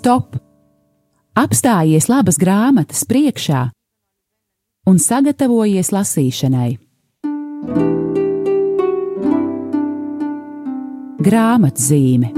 stop! 0.00 0.38
Apstājies 1.36 2.08
labas 2.08 2.38
grāmatas 2.40 3.04
priekšā 3.08 3.68
un 4.88 4.98
sagatavojies 5.00 5.92
lasīšanai. 5.92 6.70
Grāmatzīme 11.20 12.32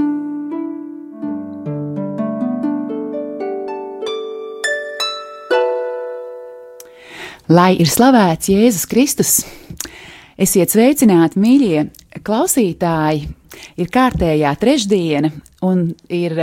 Lai 7.53 7.73
ir 7.79 7.87
slavēts 7.91 8.51
Jēzus 8.51 8.89
Kristus! 8.91 9.33
Esiet 10.39 10.73
sveicināti, 10.73 11.39
mīļie 11.39 11.87
klausītāji! 12.27 13.27
Ir 13.79 13.91
kārtējā 13.93 14.51
trešdiena, 14.59 15.29
un 15.63 15.91
ir 16.11 16.39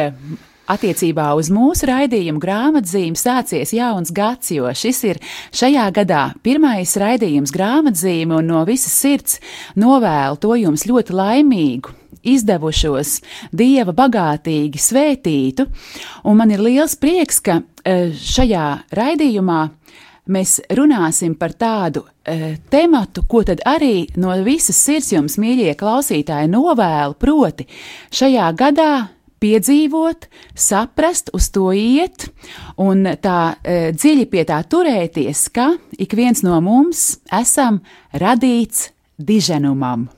attiecībā 0.70 1.30
uz 1.38 1.50
mūsu 1.52 1.88
raidījumu 1.90 2.40
grāmatzīm 2.42 3.16
sācies 3.18 3.74
jauns 3.76 4.12
gads, 4.14 4.52
jo 4.54 4.70
šis 4.70 5.02
ir 5.08 5.20
šajā 5.56 5.86
gadā 5.96 6.24
pirmais 6.44 6.94
raidījums 7.00 7.54
grāmatzīme, 7.54 8.38
un 8.38 8.52
no 8.52 8.62
visas 8.68 8.94
sirds 8.94 9.40
novēlu 9.80 10.38
to 10.42 10.54
jums 10.60 10.86
ļoti 10.88 11.16
laimīgu, 11.16 11.96
izdevušos, 12.20 13.18
dieva 13.56 13.94
bagātīgi 13.96 14.80
svētītu, 14.80 15.66
un 16.28 16.40
man 16.40 16.52
ir 16.54 16.62
liels 16.62 16.96
prieks, 17.00 17.40
ka 17.44 17.60
šajā 17.84 18.66
raidījumā 18.94 19.60
mēs 20.30 20.58
runāsim 20.76 21.34
par 21.38 21.54
tādu 21.58 22.04
uh, 22.04 22.42
tematu, 22.70 23.24
ko 23.28 23.42
tad 23.46 23.62
arī 23.66 24.06
no 24.20 24.34
visas 24.46 24.78
sirds 24.78 25.10
jums, 25.14 25.38
mīļie 25.40 25.74
klausītāji, 25.80 26.50
novēlu, 26.52 27.16
proti, 27.20 27.66
šajā 28.14 28.50
gadā 28.58 28.92
piedzīvot, 29.40 30.26
saprast, 30.54 31.32
uz 31.36 31.48
to 31.54 31.70
iet 31.76 32.28
un 32.80 33.04
tā 33.22 33.38
uh, 33.54 33.90
dziļi 33.96 34.26
pie 34.30 34.44
tā 34.48 34.60
turēties, 34.62 35.46
ka 35.54 35.72
ik 35.98 36.16
viens 36.18 36.44
no 36.46 36.60
mums 36.64 37.20
esam 37.40 37.80
radīts 38.12 38.90
diženumam. 39.20 40.08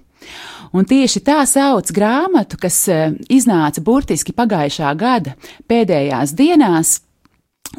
Un 0.73 0.87
tieši 0.89 1.21
tā 1.27 1.43
sauc 1.49 1.91
grāmatu, 1.93 2.59
kas 2.61 2.83
uh, 2.91 3.11
iznāca 3.29 3.83
burtiski 3.85 4.35
pagājušā 4.37 4.93
gada 4.99 5.37
pēdējās 5.69 6.37
dienās, 6.39 7.01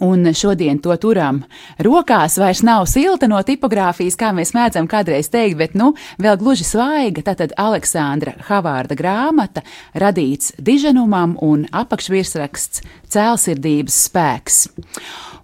Un 0.02 0.25
šodien 0.33 0.80
to 0.81 0.95
turam 0.97 1.44
rokās, 1.86 2.39
vairs 2.41 2.63
nav 2.66 2.88
silta 2.89 3.27
no 3.30 3.38
tipogrāfijas, 3.45 4.17
kā 4.17 4.31
mēs 4.33 4.55
mēdzam 4.55 4.88
kādreiz 4.89 5.30
teikt, 5.30 5.59
bet 5.59 5.75
nu 5.77 5.91
vēl 6.17 6.39
gluži 6.41 6.66
svaiga. 6.66 7.22
Tātad 7.30 7.53
Aleksandra 7.61 8.33
Havārda 8.47 8.97
grāmata 8.97 9.61
radīts 9.94 10.55
diženumam 10.58 11.38
un 11.45 11.67
apakšvirsraksts 11.69 12.81
cēlsirdības 13.14 14.02
spēks. 14.09 14.59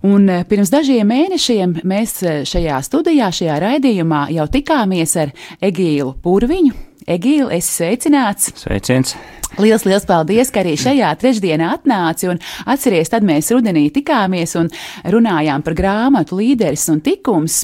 Un 0.10 0.30
eh, 0.32 0.46
pirms 0.50 0.72
dažiem 0.74 1.10
mēnešiem 1.12 1.82
mēs 1.88 2.22
eh, 2.24 2.42
šajā 2.48 2.80
studijā, 2.88 3.30
šajā 3.36 3.60
raidījumā 3.62 4.30
jau 4.34 4.48
tikāmies 4.50 5.18
ar 5.20 5.36
Egīlu 5.62 6.16
Purviņu. 6.24 6.74
Egīla, 7.10 7.54
esi 7.58 7.76
sveicināts! 7.82 8.54
Sveiciens! 8.64 9.18
Lielas, 9.58 9.86
liels 9.88 10.06
paldies, 10.06 10.52
ka 10.54 10.62
arī 10.62 10.76
šajā 10.78 11.10
trešdienā 11.20 11.72
atnāci. 11.80 12.30
Atcerieties, 12.70 13.10
tad 13.10 13.26
mēs 13.26 13.50
rudenī 13.56 13.88
tikāmies 13.94 14.54
un 14.60 14.70
runājām 15.10 15.66
par 15.66 15.78
grāmatu 15.80 16.38
līderis 16.38 16.86
un 16.94 17.02
tikums. 17.02 17.64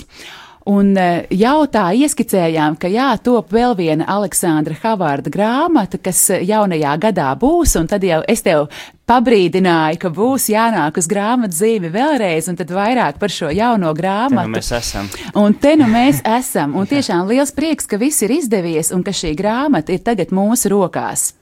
Un 0.65 0.95
e, 0.97 1.27
jau 1.37 1.67
tā 1.69 1.91
ieskicējām, 1.93 2.79
ka 2.81 2.89
jā, 2.89 3.11
top 3.21 3.51
vēl 3.53 3.75
viena 3.77 4.07
Aleksandra 4.09 4.73
Havārda 4.81 5.29
grāmata, 5.29 5.99
kas 6.01 6.23
jaunajā 6.41 6.95
gadā 7.03 7.27
būs, 7.37 7.75
un 7.77 7.85
tad 7.91 8.01
jau 8.01 8.23
es 8.25 8.41
tev 8.41 8.65
pabrīdināju, 9.05 10.01
ka 10.01 10.09
būs 10.09 10.49
jānāk 10.49 10.97
uz 10.97 11.05
grāmatas 11.11 11.61
zīmi 11.61 11.93
vēlreiz, 11.93 12.49
un 12.49 12.57
tad 12.57 12.73
vairāk 12.73 13.21
par 13.21 13.29
šo 13.29 13.53
jauno 13.53 13.93
grāmatu. 13.93 14.41
Te 14.41 14.49
nu 14.49 14.57
mēs 14.57 14.73
esam. 14.81 15.13
Un 15.37 15.53
te 15.53 15.77
nu 15.77 15.93
mēs 15.93 16.25
esam, 16.33 16.73
un 16.73 16.89
tiešām 16.95 17.29
liels 17.29 17.53
prieks, 17.53 17.85
ka 17.85 18.01
viss 18.01 18.25
ir 18.25 18.33
izdevies, 18.33 18.89
un 18.89 19.05
ka 19.05 19.13
šī 19.13 19.37
grāmata 19.37 19.93
ir 19.93 20.01
tagad 20.01 20.33
mūsu 20.33 20.73
rokās. 20.73 21.35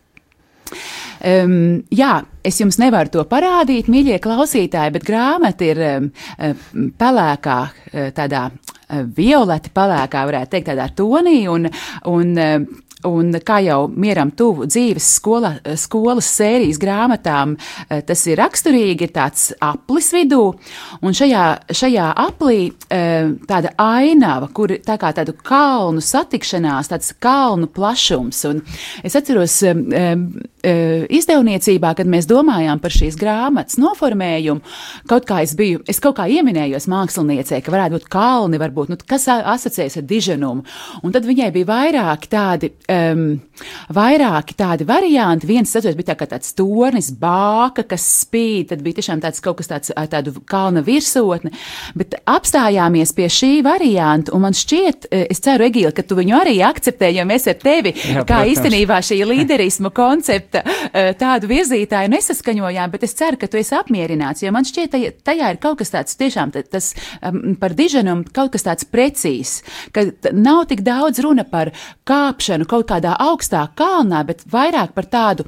Um, 1.24 1.84
jā, 1.94 2.16
es 2.44 2.60
jums 2.62 2.80
nevaru 2.82 3.14
to 3.14 3.26
parādīt, 3.30 3.92
mīļie 3.92 4.20
klausītāji, 4.24 4.96
bet 4.98 5.08
grāmata 5.08 5.70
ir 5.70 5.84
um, 5.88 6.12
pelēkā, 7.00 7.60
tādā 8.18 8.48
violeti 9.18 9.74
pelēkā, 9.74 10.26
varētu 10.30 10.56
teikt, 10.56 10.72
tādā 10.72 10.90
tonī, 10.98 11.44
un, 11.52 11.70
un 12.10 12.34
Un 13.04 13.34
kā 13.44 13.58
jau 13.64 13.88
mieram 13.92 14.32
tuvu 14.36 14.68
dzīves 14.70 15.08
skola, 15.18 15.54
skolas 15.80 16.28
sērijas 16.38 16.80
grāmatām, 16.80 17.58
eh, 17.90 18.02
tas 18.08 18.22
ir 18.28 18.40
raksturīgi, 18.40 19.08
ir 19.08 19.12
tāds 19.12 19.52
aplis 19.60 20.12
vidū, 20.16 20.54
un 21.02 21.12
šajā, 21.12 21.44
šajā 21.68 22.08
aplī 22.24 22.72
eh, 22.90 23.34
tāda 23.48 23.74
ainava, 23.78 24.48
kur 24.54 24.72
tā 24.86 24.98
kā 25.00 25.12
tādu 25.16 25.36
kalnu 25.36 26.00
satikšanās, 26.04 26.92
tāds 26.94 27.12
kalnu 27.20 27.68
plašums. 27.68 28.44
Un 28.48 28.64
es 29.04 29.16
atceros 29.20 29.60
eh, 29.64 30.16
izdevniecībā, 30.64 31.94
kad 31.98 32.08
mēs 32.08 32.30
domājām 32.30 32.80
par 32.80 32.96
šīs 32.96 33.20
grāmatas 33.20 33.76
noformējumu, 33.84 34.64
kaut 35.12 35.28
kā 35.28 35.42
es 35.44 35.58
biju, 35.60 35.84
es 35.92 36.00
kaut 36.00 36.16
kā 36.22 36.30
ieminējos 36.32 36.88
māksliniecei, 36.88 37.60
ka 37.60 37.74
varētu 37.74 38.00
būt 38.00 38.08
kalni, 38.14 38.62
varbūt, 38.74 38.94
nu, 38.94 38.98
kas 39.08 39.28
asociējas 39.30 40.00
ar 40.02 40.08
diženumu. 40.10 40.66
Un 41.04 41.14
tad 41.14 41.28
viņai 41.28 41.50
bija 41.54 41.70
vairāki 41.70 42.30
tādi 42.32 42.72
um, 42.92 43.38
vairāki 43.94 44.56
tādi 44.58 44.88
varianti. 44.88 45.48
Viens, 45.50 45.72
atceros, 45.74 45.98
bija 45.98 46.12
tā 46.14 46.18
kā 46.20 46.28
tāds 46.34 46.54
tornis, 46.58 47.12
bāka, 47.20 47.86
kas 47.88 48.06
spīd, 48.24 48.72
tad 48.72 48.84
bija 48.86 49.00
tiešām 49.00 49.22
tāds 49.24 49.44
kaut 49.44 49.60
kas 49.62 49.70
tāds 49.72 49.94
tādu 50.12 50.36
kalna 50.50 50.84
virsotni, 50.86 51.54
bet 51.98 52.18
apstājāmies 52.30 53.14
pie 53.16 53.30
šī 53.32 53.52
varianta, 53.66 54.34
un 54.36 54.46
man 54.48 54.58
šķiet, 54.58 55.08
e, 55.10 55.24
es 55.34 55.42
ceru, 55.44 55.68
Egīla, 55.68 55.94
ka 55.96 56.06
tu 56.08 56.18
viņu 56.18 56.36
arī 56.40 56.58
akceptē, 56.66 57.12
jo 57.14 57.26
mēs 57.30 57.48
ar 57.52 57.60
tevi, 57.62 57.94
Jā, 57.94 58.24
kā 58.24 58.42
protams. 58.42 58.54
īstenībā 58.54 59.00
šī 59.06 59.20
līderismu 59.32 59.94
koncepta 59.96 60.64
e, 60.64 61.06
tādu 61.20 61.50
virzītāju 61.52 62.12
nesaskaņojām, 62.14 62.94
bet 62.94 63.08
es 63.08 63.16
ceru, 63.20 63.40
ka 63.42 63.50
tu 63.52 63.62
esi 63.62 63.76
apmierināts, 63.78 64.44
jo 64.46 64.54
man 64.56 64.68
šķiet, 64.68 65.22
tajā 65.26 65.54
ir 65.54 65.62
kaut 65.64 65.80
kas 65.82 65.94
tāds 65.94 66.18
tiešām 66.20 66.54
tas 66.54 66.92
um, 67.22 67.56
par 67.60 67.74
diženumu, 67.78 68.28
kaut 68.34 68.54
kas 68.54 68.63
tāds 68.66 68.88
precīzs, 68.90 69.62
ka 69.96 70.08
nav 70.34 70.66
tik 70.72 70.84
daudz 70.86 71.22
runa 71.24 71.46
par 71.48 71.74
kāpšanu 72.10 72.68
kaut 72.70 72.90
kādā 72.92 73.16
augstā 73.20 73.68
kalnā, 73.78 74.24
bet 74.28 74.46
vairāk 74.52 74.96
par 74.98 75.10
tādu 75.12 75.48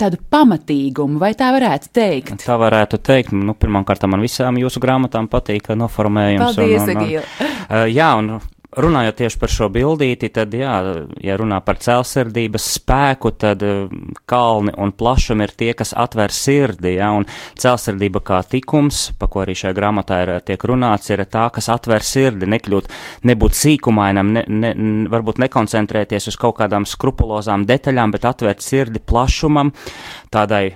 tādu 0.00 0.16
pamatīgumu, 0.32 1.18
vai 1.20 1.34
tā 1.36 1.50
varētu 1.52 1.90
teikt? 1.92 2.46
Tā 2.46 2.56
varētu 2.60 3.00
teikt. 3.04 3.34
Nu, 3.36 3.52
Pirmkārt, 3.52 4.06
man 4.08 4.24
visām 4.24 4.56
jūsu 4.56 4.80
grāmatām 4.80 5.28
patīk 5.28 5.68
noformējums. 5.76 6.56
Paldies, 6.56 6.88
un, 6.88 7.02
uh, 7.20 7.84
jā, 7.84 8.08
un 8.16 8.38
Runājot 8.70 9.16
tieši 9.18 9.38
par 9.42 9.50
šo 9.50 9.66
bildīti, 9.74 10.28
tad, 10.30 10.52
jā, 10.54 10.74
ja 11.18 11.34
runā 11.40 11.56
par 11.66 11.80
cēlsirdības 11.82 12.68
spēku, 12.76 13.32
tad 13.34 13.64
eh, 13.66 13.90
kalni 14.30 14.70
un 14.78 14.92
plašumi 14.94 15.42
ir 15.42 15.54
tie, 15.58 15.72
kas 15.74 15.90
atver 15.98 16.30
sirdi, 16.30 16.92
jā, 17.00 17.08
un 17.18 17.26
cēlsirdība 17.58 18.22
kā 18.22 18.38
tikums, 18.46 19.08
pa 19.18 19.26
ko 19.26 19.42
arī 19.42 19.56
šajā 19.58 19.74
grāmatā 19.74 20.20
ir 20.22 20.32
tiek 20.46 20.68
runāts, 20.70 21.10
ir 21.10 21.24
tā, 21.26 21.48
kas 21.50 21.66
atver 21.74 22.06
sirdi, 22.06 22.46
nekļūt, 22.54 22.86
nebūt 23.26 23.58
sīkumainam, 23.58 24.30
ne, 24.38 24.46
ne, 24.46 24.74
varbūt 25.10 25.42
nekoncentrēties 25.42 26.30
uz 26.30 26.38
kaut 26.38 26.60
kādām 26.62 26.86
skrupulozām 26.86 27.66
detaļām, 27.66 28.14
bet 28.14 28.30
atvērt 28.30 28.62
sirdi 28.62 29.02
plašumam, 29.02 29.74
tādai 30.30 30.68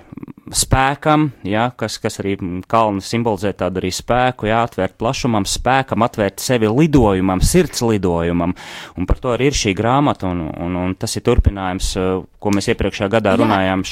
spēkam, 0.53 1.29
jā, 1.47 1.69
kas, 1.77 1.97
kas 2.01 2.19
arī 2.21 2.35
kalni 2.69 3.01
simbolizē 3.01 3.53
tādu 3.57 3.81
arī 3.81 3.89
spēku, 3.95 4.49
jā, 4.49 4.61
atvērt 4.67 4.97
plašumam, 5.01 5.47
spēkam, 5.49 6.05
atvērt 6.05 6.43
sevi 6.43 6.69
lidojumam, 6.69 7.41
sirds 7.41 7.81
lidojumam. 7.85 8.53
Un 8.99 9.09
par 9.09 9.21
to 9.23 9.33
arī 9.33 9.49
ir 9.49 9.57
šī 9.57 9.73
grāmata, 9.77 10.29
un, 10.29 10.45
un, 10.51 10.77
un 10.83 10.93
tas 10.99 11.17
ir 11.17 11.25
turpinājums, 11.25 11.91
uh, 11.97 12.21
ko 12.45 12.53
mēs 12.53 12.69
iepriekšējā 12.73 13.09
gadā 13.15 13.33
jā. 13.33 13.39
runājām. 13.41 13.85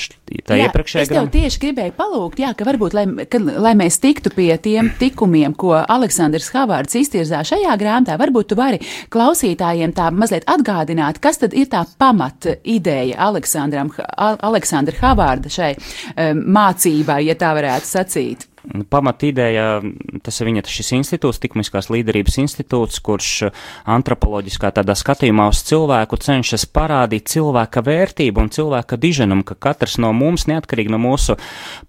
Tā 0.45 0.57
jā, 0.59 0.67
iepriekšējā 0.67 1.07
gadā. 1.09 1.23
Es 1.23 1.25
tev 1.25 1.31
tieši 1.33 1.61
gribēju 1.63 1.95
palūgt, 1.97 2.43
jā, 2.43 2.51
ka 2.57 2.67
varbūt, 2.69 2.97
lai, 2.97 3.05
ka, 3.29 3.41
lai 3.41 3.73
mēs 3.79 3.97
tiktu 4.03 4.33
pie 4.35 4.51
tiem 4.61 4.91
tikumiem, 4.99 5.57
ko 5.57 5.73
Aleksandrs 5.81 6.51
Havārds 6.53 6.99
iztirzā 7.01 7.41
šajā 7.49 7.73
grāmatā, 7.81 8.19
varbūt 8.21 8.51
tu 8.53 8.59
vari 8.59 8.81
klausītājiem 9.13 9.95
tā 9.97 10.11
mazliet 10.13 10.45
atgādināt, 10.49 11.17
kas 11.23 11.41
tad 11.41 11.57
ir 11.57 11.71
tā 11.73 11.81
pamat 11.97 12.51
ideja 12.61 13.17
Aleksandram, 13.25 13.89
Aleksandra 14.13 15.01
Havārda 15.01 15.49
šai 15.53 15.73
um, 15.73 16.42
mācībai, 16.43 17.23
ja 17.29 17.37
tā 17.39 17.53
varētu 17.57 17.89
sacīt. 17.89 18.47
Pamatīdēja, 18.63 19.65
tas 20.23 20.39
ir 20.39 20.47
viņa 20.47 20.63
šis 20.71 20.91
institūts, 20.97 21.41
likumiskās 21.43 21.89
līderības 21.91 22.37
institūts, 22.43 23.01
kurš 23.03 23.31
antropoloģiskā 23.89 24.71
tādā 24.77 24.95
skatījumā 24.97 25.49
uz 25.51 25.63
cilvēku 25.67 26.19
cenšas 26.23 26.65
parādīt 26.71 27.27
cilvēka 27.33 27.83
vērtību 27.83 28.43
un 28.43 28.51
cilvēka 28.53 28.97
diženumu, 29.01 29.43
ka 29.47 29.57
katrs 29.67 29.97
no 29.99 30.13
mums, 30.15 30.47
neatkarīgi 30.47 30.93
no 30.93 31.01
mūsu 31.03 31.35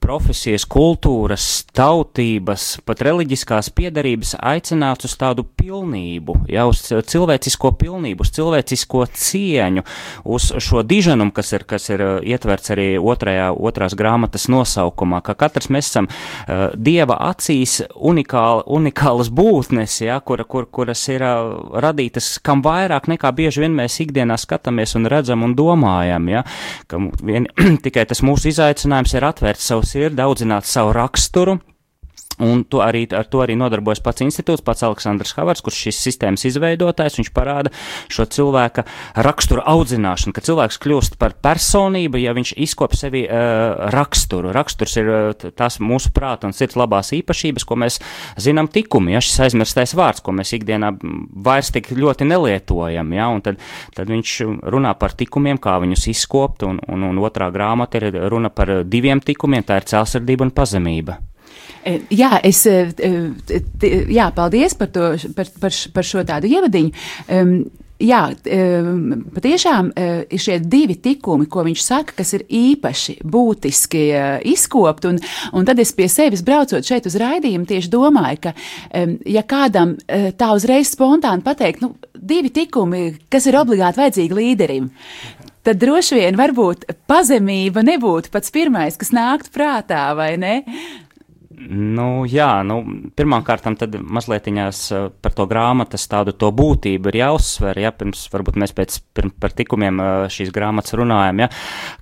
profesijas, 0.02 0.66
kultūras, 0.66 1.46
tautības, 1.76 2.66
pat 2.86 3.04
reliģiskās 3.06 3.70
piedarības, 3.74 4.34
aicināts 4.42 5.06
uz 5.06 5.14
tādu 5.20 5.46
pilnību, 5.46 6.40
ja, 6.50 6.66
uz 6.70 6.82
cilvēcisko 6.90 7.74
pilnību, 7.78 8.26
uz 8.26 8.34
cilvēcisko 8.34 9.06
cieņu, 9.14 9.86
uz 10.26 10.50
šo 10.58 10.82
diženumu, 10.82 11.34
kas 11.36 11.54
ir, 11.54 11.66
kas 11.68 11.88
ir 11.94 12.02
ietverts 12.24 12.74
arī 12.74 12.90
otrajā, 12.98 13.52
otrās 13.54 13.94
grāmatas 13.98 14.48
nosaukumā, 14.50 15.22
ka 15.24 15.36
katrs 15.38 15.70
mēs 15.70 15.92
esam 15.92 16.10
uh, 16.10 16.63
dieva 16.74 17.16
acīs 17.28 17.80
unikāla, 17.94 18.64
unikālas 18.66 19.30
būtnes, 19.34 19.98
ja, 20.04 20.18
kur, 20.20 20.44
kur, 20.48 20.68
kuras 20.70 21.02
ir 21.12 21.24
radītas 21.84 22.34
kam 22.44 22.62
vairāk 22.64 23.08
nekā 23.12 23.32
bieži 23.36 23.64
vien 23.64 23.76
mēs 23.76 24.00
ikdienā 24.04 24.38
skatāmies 24.40 24.96
un 24.98 25.08
redzam 25.10 25.44
un 25.46 25.54
domājam, 25.58 26.30
ja, 26.32 26.44
ka 26.90 27.00
vien, 27.22 27.48
tikai 27.84 28.06
tas 28.10 28.24
mūsu 28.26 28.50
izaicinājums 28.52 29.14
ir 29.16 29.28
atvērt 29.30 29.62
savu 29.62 29.86
sirdi, 29.88 30.22
audzināt 30.24 30.68
savu 30.68 30.94
raksturu, 30.96 31.58
Un 32.42 32.64
to 32.66 32.80
arī, 32.82 33.04
ar 33.14 33.28
to 33.30 33.44
arī 33.44 33.54
nodarbojas 33.58 34.00
pats 34.02 34.24
institūts, 34.24 34.64
pats 34.66 34.82
Aleksandrs 34.86 35.36
Havards, 35.38 35.62
kurš 35.62 35.84
šīs 35.86 36.00
sistēmas 36.08 36.42
izveidotājs. 36.48 37.20
Viņš 37.20 37.30
parāda 37.34 37.70
šo 38.10 38.26
cilvēka 38.26 38.82
raksturu 39.22 39.62
audzināšanu, 39.70 40.34
ka 40.34 40.42
cilvēks 40.42 40.80
kļūst 40.82 41.18
par 41.20 41.36
personību, 41.44 42.18
ja 42.24 42.34
viņš 42.34 42.54
izkop 42.66 42.96
sevi 42.98 43.22
uh, 43.28 43.86
raksturu. 43.94 44.50
Raksturs 44.54 44.96
ir 44.98 45.10
uh, 45.12 45.44
tās 45.54 45.78
mūsu 45.78 46.10
prāta 46.14 46.48
un 46.48 46.56
sirds 46.56 46.78
labās 46.80 47.12
īpašības, 47.14 47.66
ko 47.68 47.78
mēs 47.84 48.00
zinām 48.42 48.70
tikumi, 48.72 49.14
ja 49.14 49.22
šis 49.22 49.44
aizmirstais 49.46 49.94
vārds, 49.94 50.24
ko 50.24 50.34
mēs 50.34 50.56
ikdienā 50.58 50.90
vairs 51.44 51.70
tik 51.74 51.92
ļoti 51.94 52.26
nelietojam. 52.32 53.14
Ja, 53.14 53.28
tad, 53.44 53.62
tad 53.94 54.10
viņš 54.10 54.34
runā 54.74 54.96
par 54.98 55.14
tikumiem, 55.14 55.60
kā 55.62 55.76
viņus 55.84 56.08
izkopt, 56.10 56.66
un, 56.66 56.82
un, 56.90 57.06
un 57.12 57.22
otrā 57.22 57.52
grāmata 57.54 58.02
ir 58.02 58.10
runa 58.32 58.50
par 58.50 58.80
diviem 58.90 59.22
tikumiem, 59.22 59.62
tā 59.66 59.78
ir 59.78 59.88
celsardība 59.94 60.48
un 60.48 60.54
pazemība. 60.54 61.20
E, 61.84 62.00
jā, 62.14 62.32
es, 62.44 62.64
e, 62.66 62.88
e, 62.98 63.94
jā, 64.14 64.28
paldies 64.34 64.76
par, 64.78 64.90
to, 64.94 65.14
par, 65.36 65.50
par, 65.60 65.80
par 65.94 66.06
šo 66.06 66.26
tādu 66.26 66.50
ievadiņu. 66.50 67.08
Jā, 68.04 68.20
patiešām 68.44 69.92
ir 69.94 70.40
šie 70.42 70.56
divi 70.58 70.96
tikumi, 71.00 71.46
ko 71.48 71.62
viņš 71.64 71.84
saka, 71.84 72.16
kas 72.18 72.34
ir 72.34 72.42
īpaši 72.50 73.14
būtiski 73.22 74.02
izkopt. 74.50 75.06
Un, 75.08 75.20
un 75.54 75.68
tad 75.68 75.78
es 75.80 75.94
pie 75.94 76.08
sevis 76.10 76.42
braucot 76.44 76.84
šeit 76.84 77.06
uz 77.08 77.14
raidījumu, 77.22 77.68
tieši 77.70 77.92
domāju, 77.94 78.40
ka, 78.48 78.52
ja 79.30 79.44
kādam 79.46 79.94
tā 80.10 80.50
uzreiz 80.58 80.90
spontāni 80.90 81.46
pateikt, 81.46 81.86
nu, 81.86 81.94
divi 82.18 82.50
tikumi, 82.52 83.06
kas 83.30 83.46
ir 83.48 83.60
obligāti 83.62 84.02
vajadzīgi 84.02 84.40
līderim, 84.42 84.90
tad 85.64 85.80
droši 85.80 86.18
vien 86.18 86.36
varbūt 86.36 86.88
pazemība 87.08 87.86
nebūtu 87.86 88.34
pats 88.34 88.52
pirmais, 88.52 88.98
kas 89.00 89.14
nāktu 89.16 89.54
prātā, 89.54 90.08
vai 90.18 90.34
ne? 90.40 90.58
Nu, 91.54 92.24
jā, 92.28 92.48
nu, 92.66 92.80
pirmkārt, 93.16 93.64
tad 93.78 93.94
mazliet 94.02 94.48
eh, 94.48 95.08
par 95.22 95.34
to 95.36 95.46
grāmatas 95.46 96.06
tādu 96.10 96.34
to 96.36 96.50
būtību 96.54 97.12
ir 97.12 97.18
jāuzsver, 97.20 97.78
ja 97.78 97.92
pirms 97.94 98.26
varbūt 98.32 98.58
mēs 98.60 98.74
pēc, 98.74 98.98
pirms, 99.14 99.36
par 99.40 99.54
tikumiem 99.54 100.00
eh, 100.00 100.12
šīs 100.34 100.50
grāmatas 100.54 100.96
runājam, 100.98 101.44
ja, 101.44 101.50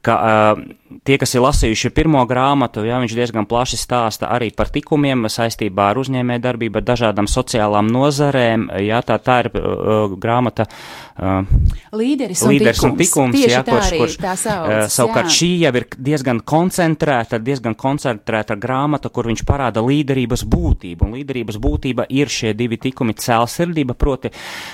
ka 0.03 0.17
uh, 0.17 0.63
tie, 1.07 1.17
kas 1.21 1.35
ir 1.35 1.45
lasījuši 1.45 1.93
pirmo 1.95 2.23
grāmatu, 2.29 2.85
ja, 2.87 2.99
viņš 3.03 3.15
diezgan 3.17 3.49
plaši 3.49 3.79
stāsta 3.81 4.31
arī 4.33 4.51
par 4.57 4.71
tikumiem 4.73 5.27
saistībā 5.33 5.91
ar 5.93 6.01
uzņēmē 6.03 6.39
darbību, 6.43 6.81
ar 6.81 6.87
dažādām 6.93 7.29
sociālām 7.31 7.91
nozarēm, 7.93 8.69
ja, 8.85 9.03
tā, 9.07 9.19
tā 9.23 9.39
ir 9.45 9.51
uh, 9.53 10.17
grāmata 10.21 10.67
uh, 10.69 11.43
Līderis 11.97 12.45
un 12.45 12.55
Līderis 12.55 12.81
tikums, 12.81 12.93
un 12.93 12.99
tikums 13.01 13.39
Tieši 13.39 13.55
ja, 13.55 13.63
kurš, 13.67 13.93
kurš, 14.01 14.19
sauc, 14.43 14.69
uh, 14.69 14.85
savukārt 14.93 15.31
jā. 15.31 15.37
šī 15.39 15.51
jau 15.65 15.75
ir 15.81 15.89
diezgan 16.11 16.43
koncentrēta, 16.53 17.41
diezgan 17.43 17.77
koncentrēta 17.79 18.57
grāmata, 18.61 19.13
kur 19.13 19.31
viņš 19.31 19.42
parāda 19.49 19.83
līderības 19.85 20.47
būtību, 20.49 21.07
un 21.07 21.19
līderības 21.19 21.61
būtība 21.63 22.09
ir 22.11 22.33
šie 22.33 22.55
divi 22.59 22.79
tikumi 22.81 23.17
cēlsirdība, 23.19 23.97
proti, 23.99 24.33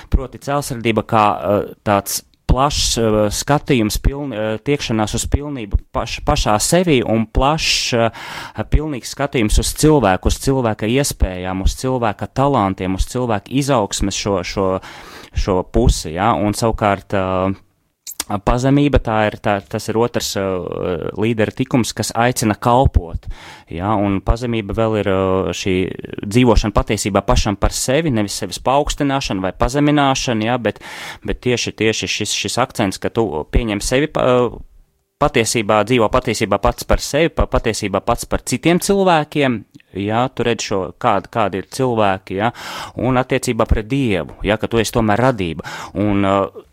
proti 0.09 0.41
cēlsirdība 0.45 1.05
kā 1.09 1.25
uh, 1.35 1.69
tāds 1.85 2.23
plašs 2.49 2.97
uh, 2.97 3.19
skatījums, 3.33 3.99
piln, 4.01 4.33
uh, 4.33 4.57
tiekšanās 4.65 5.15
uz 5.19 5.25
pilnību 5.29 5.79
paš, 5.93 6.19
pašā 6.25 6.55
sevī 6.63 6.99
un 7.05 7.27
plašs, 7.29 7.93
uh, 7.97 8.27
pilnīgs 8.73 9.13
skatījums 9.13 9.61
uz 9.61 9.73
cilvēku, 9.79 10.31
uz 10.31 10.39
cilvēka 10.43 10.89
iespējām, 10.89 11.63
uz 11.65 11.77
cilvēka 11.79 12.29
talantiem, 12.33 12.97
uz 12.97 13.07
cilvēka 13.11 13.53
izaugsmes 13.61 14.17
šo, 14.17 14.39
šo, 14.43 14.69
šo 15.37 15.61
pusi, 15.69 16.15
ja, 16.17 16.33
un 16.33 16.57
savukārt 16.57 17.17
uh, 17.17 17.57
Pazemība 18.29 18.99
tā 19.01 19.15
ir, 19.25 19.39
tā, 19.41 19.55
tas 19.65 19.89
ir 19.89 19.97
otrs 19.97 20.35
uh, 20.37 21.09
līdera 21.17 21.53
tikums, 21.55 21.95
kas 21.97 22.11
aicina 22.13 22.53
kalpot. 22.53 23.25
Ja, 23.73 23.95
un 23.97 24.19
pazemība 24.25 24.75
vēl 24.77 24.99
ir 25.01 25.09
uh, 25.09 25.49
šī 25.55 25.75
dzīvošana 26.29 26.75
patiesībā 26.75 27.23
pašam 27.25 27.57
par 27.57 27.73
sevi, 27.73 28.13
nevis 28.13 28.37
sevis 28.37 28.61
paaugstināšana 28.61 29.47
vai 29.47 29.53
pazemināšana, 29.57 30.45
ja, 30.51 30.59
bet, 30.61 30.83
bet 31.25 31.41
tieši, 31.41 31.73
tieši 31.81 32.11
šis, 32.19 32.37
šis 32.45 32.59
akcents, 32.61 33.01
ka 33.01 33.09
tu 33.13 33.25
pieņem 33.49 33.81
sevi. 33.81 34.11
Uh, 34.13 34.59
patiesībā 35.19 35.81
dzīvo 35.83 36.07
patiesībā 36.13 36.61
pats 36.63 36.85
par 36.87 37.01
sevi, 37.03 37.33
patiesībā 37.33 37.99
pats 38.05 38.29
par 38.29 38.45
citiem 38.47 38.79
cilvēkiem, 38.79 39.57
jā, 39.99 40.21
tu 40.31 40.45
redz 40.47 40.69
šo, 40.69 40.79
kāda, 41.01 41.31
kāda 41.33 41.59
ir 41.59 41.67
cilvēki, 41.75 42.39
jā, 42.39 42.53
un 43.03 43.19
attiecībā 43.19 43.67
pret 43.67 43.89
Dievu, 43.89 44.37
jā, 44.47 44.55
ka 44.61 44.69
tu 44.71 44.79
esi 44.79 44.95
tomēr 44.95 45.25
radība. 45.29 45.65
Un, 45.99 46.23
uh, 46.23 46.65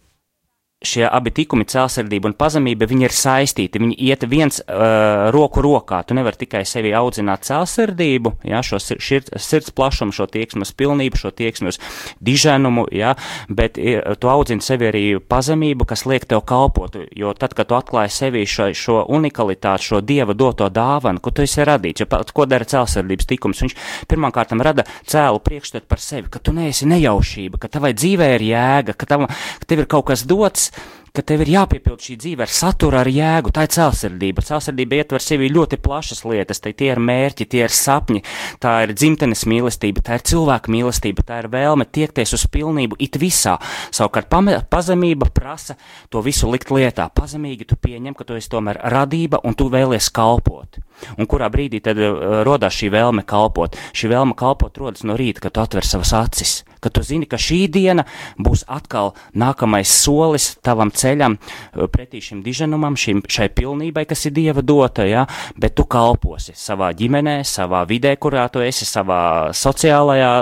šie 0.87 1.05
abi 1.07 1.33
tikumi, 1.35 1.67
cēlsirdība 1.69 2.31
un 2.31 2.37
pazemība, 2.39 2.89
viņi 2.89 3.09
ir 3.09 3.15
saistīti, 3.15 3.83
viņi 3.83 3.97
iet 4.09 4.27
viens 4.31 4.61
uh, 4.63 5.29
roku 5.35 5.65
rokā. 5.65 6.03
Tu 6.07 6.17
nevari 6.19 6.41
tikai 6.45 6.63
sevi 6.69 6.93
audzināt 6.97 7.47
cēlsirdību, 7.49 8.37
ja, 8.49 8.63
šo 8.67 8.81
sirds, 8.83 9.33
sirds 9.43 9.73
plašumu, 9.77 10.15
šo 10.17 10.29
tieksmes 10.31 10.73
pilnību, 10.77 11.19
šo 11.21 11.33
tieksmes 11.37 11.81
diženumu, 12.25 12.87
ja, 12.95 13.15
bet 13.49 13.81
ir, 13.81 14.03
tu 14.21 14.31
audzini 14.31 14.65
sevi 14.65 14.91
arī 14.91 15.05
pazemību, 15.21 15.89
kas 15.89 16.07
liek 16.09 16.27
tev 16.29 16.45
kalpot, 16.47 16.99
jo 17.17 17.35
tad, 17.39 17.57
kad 17.59 17.71
tu 17.71 17.79
atklāji 17.79 18.15
sevi 18.15 18.45
šo, 18.49 18.71
šo 18.77 19.03
unikalitāti, 19.17 19.91
šo 19.91 20.03
dieva 20.05 20.37
doto 20.37 20.69
dāvanu, 20.73 21.23
ko 21.23 21.33
tu 21.35 21.45
esi 21.47 21.65
radīts, 21.67 22.05
ja, 22.05 22.23
ko 22.37 22.49
dara 22.49 22.69
cēlsirdības 22.69 23.31
tikums, 23.33 23.63
viņš 23.65 23.77
pirmkārt 24.11 24.55
rada 24.67 24.87
cēlu 25.07 25.41
priekšstatu 25.45 25.89
par 25.89 26.03
sevi, 26.03 26.31
ka 26.33 26.41
tu 26.43 26.55
neesi 26.57 26.89
nejaušība, 26.89 27.61
ka 27.61 27.71
tavai 27.73 27.93
dzīvē 27.97 28.31
ir 28.37 28.47
jēga, 28.51 28.97
ka, 28.99 29.09
tav, 29.09 29.27
ka 29.61 29.69
tev 29.69 29.83
ir 29.83 29.91
kaut 29.91 30.09
kas 30.11 30.25
dots, 30.29 30.71
ka 31.17 31.25
tev 31.25 31.47
ir 31.47 31.53
jāpiepild 31.55 32.03
šī 32.05 32.19
dzīve 32.21 32.45
ar 32.45 32.53
saturu, 32.53 32.99
ar 33.01 33.09
jēgu. 33.09 33.53
Tā 33.55 33.65
ir 33.65 33.73
cēlsirdība. 33.73 34.45
Cēlsirdība 34.45 34.99
ietver 35.01 35.25
sevi 35.25 35.49
ļoti 35.53 35.79
plašas 35.81 36.23
lietas. 36.29 36.61
Tie 36.61 36.91
ir 36.91 37.01
mērķi, 37.01 37.47
tie 37.55 37.63
ir 37.65 37.73
sapņi, 37.73 38.23
tā 38.61 38.75
ir 38.85 38.93
dzimtenes 38.97 39.47
mīlestība, 39.49 40.05
tā 40.05 40.19
ir 40.19 40.27
cilvēka 40.29 40.73
mīlestība, 40.73 41.25
tā 41.27 41.41
ir 41.43 41.49
vēlme 41.53 41.89
tiekties 41.89 42.37
uz 42.37 42.45
pilnību 42.53 43.01
it 43.01 43.17
visā. 43.21 43.57
Savukārt 43.97 44.29
pazemība 44.73 45.31
prasa 45.33 45.79
to 46.13 46.21
visu 46.25 46.51
likt 46.53 46.73
lietā. 46.75 47.09
Pazemīgi 47.17 47.69
tu 47.71 47.81
pieņem, 47.81 48.17
ka 48.17 48.29
tu 48.29 48.37
esi 48.37 48.53
tomēr 48.53 48.83
radība 48.93 49.41
un 49.47 49.57
tu 49.57 49.71
vēlies 49.73 50.11
kalpot. 50.13 50.83
Un 51.17 51.29
kurā 51.29 51.49
brīdī 51.53 51.81
tad 51.85 52.01
uh, 52.01 52.43
rodās 52.45 52.77
šī 52.77 52.93
vēlme 52.93 53.25
kalpot? 53.29 53.77
Šī 53.97 54.13
vēlme 54.13 54.37
kalpot 54.37 54.77
rodas 54.81 55.05
no 55.05 55.17
rīta, 55.17 55.45
kad 55.45 55.57
tu 55.57 55.65
atver 55.65 55.85
savas 55.85 56.13
acis 56.17 56.61
ka 56.87 56.95
tu 56.95 57.03
zini, 57.03 57.27
ka 57.27 57.39
šī 57.41 57.65
diena 57.73 58.07
būs 58.39 58.63
atkal 58.71 59.13
nākamais 59.35 59.91
solis 59.91 60.53
tavam 60.65 60.93
ceļam 60.95 61.37
uh, 61.37 61.89
pretī 61.91 62.23
šim 62.23 62.45
diženumam, 62.47 62.95
šim, 63.01 63.25
šai 63.27 63.49
pilnībai, 63.57 64.07
kas 64.07 64.29
ir 64.29 64.37
Dieva 64.37 64.63
dota, 64.63 65.07
ja? 65.09 65.25
bet 65.59 65.75
tu 65.79 65.87
kalposi 65.91 66.55
savā 66.57 66.93
ģimenē, 66.97 67.41
savā 67.49 67.83
vidē, 67.89 68.15
kurā 68.21 68.47
tu 68.53 68.63
esi, 68.63 68.87
savā 68.87 69.51
sociālajā, 69.57 70.33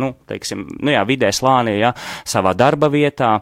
nu, 0.00 0.12
teiksim, 0.28 0.66
nu 0.82 0.94
jā, 0.94 1.04
vidē 1.08 1.30
slānī, 1.34 1.78
ja? 1.82 1.92
savā 2.24 2.56
darba 2.58 2.90
vietā, 2.92 3.36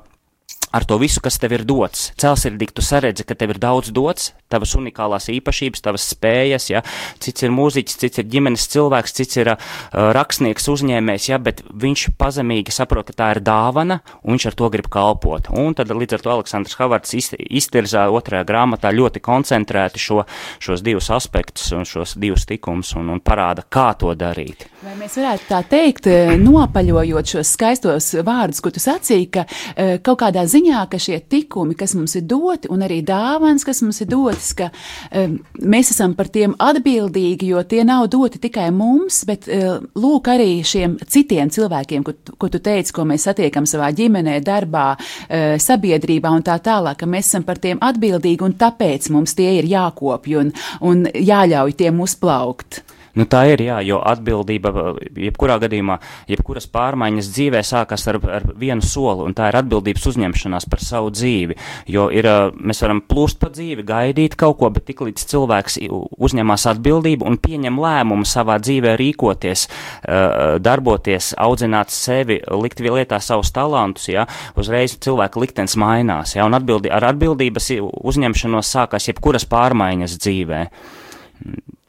ar 0.70 0.84
to 0.86 0.98
visu, 1.00 1.20
kas 1.22 1.38
tev 1.40 1.54
ir 1.56 1.64
dots. 1.66 2.10
Celsirdīgi 2.20 2.76
tu 2.76 2.84
saredzi, 2.84 3.26
ka 3.26 3.34
tev 3.38 3.54
ir 3.54 3.60
daudz 3.62 3.90
dots, 3.94 4.30
tavas 4.50 4.74
unikālās 4.78 5.28
īpašības, 5.32 5.82
tavas 5.84 6.06
spējas, 6.12 6.68
ja, 6.72 6.82
cits 7.22 7.46
ir 7.46 7.54
mūziķis, 7.54 7.98
cits 8.02 8.22
ir 8.22 8.28
ģimenes 8.30 8.66
cilvēks, 8.72 9.14
cits 9.18 9.40
ir 9.40 9.52
uh, 9.54 9.68
rakstnieks, 10.16 10.68
uzņēmējs, 10.72 11.28
ja, 11.30 11.40
bet 11.42 11.62
viņš 11.70 12.06
pazemīgi 12.20 12.74
saprot, 12.74 13.10
ka 13.10 13.16
tā 13.18 13.30
ir 13.36 13.42
dāvana, 13.46 14.00
un 14.22 14.36
viņš 14.36 14.48
ar 14.50 14.58
to 14.58 14.70
grib 14.74 14.90
kalpot. 14.92 15.50
Un 15.54 15.76
tad 15.78 15.90
līdz 15.94 16.18
ar 16.18 16.24
to 16.24 16.34
Aleksandrs 16.34 16.78
Havards 16.80 17.14
iztirzā 17.14 18.06
otrajā 18.10 18.46
grāmatā 18.48 18.92
ļoti 18.94 19.22
koncentrēti 19.22 20.02
šo, 20.02 20.22
šos 20.62 20.84
divus 20.86 21.10
aspektus 21.14 21.70
un 21.74 21.86
šos 21.88 22.16
divus 22.20 22.46
tikumus 22.50 22.94
un, 22.98 23.10
un 23.14 23.22
parāda, 23.22 23.66
kā 23.66 23.90
to 23.98 24.14
darīt. 24.18 24.66
Vai 24.80 24.96
mēs 24.96 25.18
varētu 25.18 25.46
tā 25.50 25.60
teikt, 25.68 26.08
nopaļojot 26.40 27.34
šos 27.34 27.54
skaistos 27.58 28.12
vārdus, 28.26 28.62
ko 28.64 28.72
tu 28.74 28.82
sacīki, 28.82 29.30
ka 29.34 29.44
uh, 29.46 29.98
kaut 30.04 30.22
kādā 30.22 30.46
ziņā 30.48 30.59
ziņā, 30.60 30.84
ka 30.90 30.98
šie 31.00 31.20
tikumi, 31.30 31.74
kas 31.78 31.94
mums 31.96 32.14
ir 32.18 32.26
doti, 32.28 32.68
un 32.70 32.84
arī 32.84 33.00
dāvāns, 33.06 33.64
kas 33.66 33.80
mums 33.84 34.00
ir 34.02 34.10
dotas, 34.10 34.52
ka 34.56 34.70
um, 35.16 35.38
mēs 35.60 35.92
esam 35.94 36.14
par 36.18 36.28
tiem 36.32 36.54
atbildīgi, 36.60 37.50
jo 37.52 37.62
tie 37.64 37.84
nav 37.84 38.08
doti 38.12 38.40
tikai 38.42 38.68
mums, 38.74 39.22
bet 39.28 39.48
uh, 39.48 39.80
lūk 39.96 40.30
arī 40.32 40.60
šiem 40.66 40.98
citiem 41.08 41.50
cilvēkiem, 41.50 42.04
ko, 42.04 42.14
ko 42.38 42.50
tu 42.52 42.60
teici, 42.60 42.94
ko 42.96 43.06
mēs 43.08 43.28
satiekam 43.28 43.68
savā 43.68 43.90
ģimenē, 43.96 44.40
darbā, 44.44 44.86
uh, 44.96 45.56
sabiedrībā 45.60 46.32
un 46.34 46.46
tā 46.46 46.58
tālāk, 46.62 47.00
ka 47.00 47.10
mēs 47.10 47.32
esam 47.32 47.46
par 47.48 47.60
tiem 47.62 47.80
atbildīgi, 47.80 48.44
un 48.44 48.56
tāpēc 48.60 49.10
mums 49.14 49.36
tie 49.38 49.56
ir 49.58 49.68
jākopj 49.70 50.40
un, 50.40 50.54
un 50.86 51.06
jāļauj 51.14 51.76
tiem 51.80 52.00
uzplaukt. 52.04 52.82
Nu, 53.18 53.26
tā 53.26 53.42
ir, 53.50 53.64
jā, 53.66 53.80
jo 53.82 53.98
atbildība, 54.06 54.70
jebkurā 55.18 55.56
gadījumā, 55.64 55.96
jebkuras 56.30 56.68
pārmaiņas 56.70 57.30
dzīvē 57.34 57.62
sākas 57.66 58.06
ar, 58.10 58.20
ar 58.38 58.46
vienu 58.58 58.84
soli, 58.86 59.24
un 59.26 59.34
tā 59.34 59.48
ir 59.50 59.58
atbildības 59.58 60.06
uzņemšanās 60.12 60.68
par 60.70 60.84
savu 60.84 61.10
dzīvi. 61.14 61.56
Jo 61.90 62.06
ir, 62.14 62.28
mēs 62.54 62.82
varam 62.84 63.02
plūst 63.02 63.40
pa 63.42 63.50
dzīvi, 63.50 63.86
gaidīt 63.88 64.36
kaut 64.38 64.60
ko, 64.60 64.70
bet 64.74 64.86
tiklīdz 64.92 65.26
cilvēks 65.32 65.80
uzņemās 65.90 66.68
atbildību 66.74 67.26
un 67.26 67.40
pieņem 67.42 67.82
lēmumu 67.82 68.28
savā 68.28 68.60
dzīvē 68.62 68.94
rīkoties, 69.00 69.66
darboties, 70.62 71.32
audzināt 71.40 71.90
sevi, 71.94 72.38
likt 72.62 72.82
lietā 72.84 73.18
savus 73.22 73.50
talantus, 73.54 74.08
jā, 74.12 74.26
uzreiz 74.58 74.94
cilvēka 75.02 75.42
liktenis 75.42 75.76
mainās, 75.80 76.36
jā, 76.38 76.46
un 76.46 76.56
atbildi, 76.58 76.92
ar 76.94 77.10
atbildības 77.10 77.72
uzņemšanos 77.80 78.74
sākās 78.78 79.10
jebkuras 79.10 79.46
pārmaiņas 79.50 80.18
dzīvē. 80.22 80.64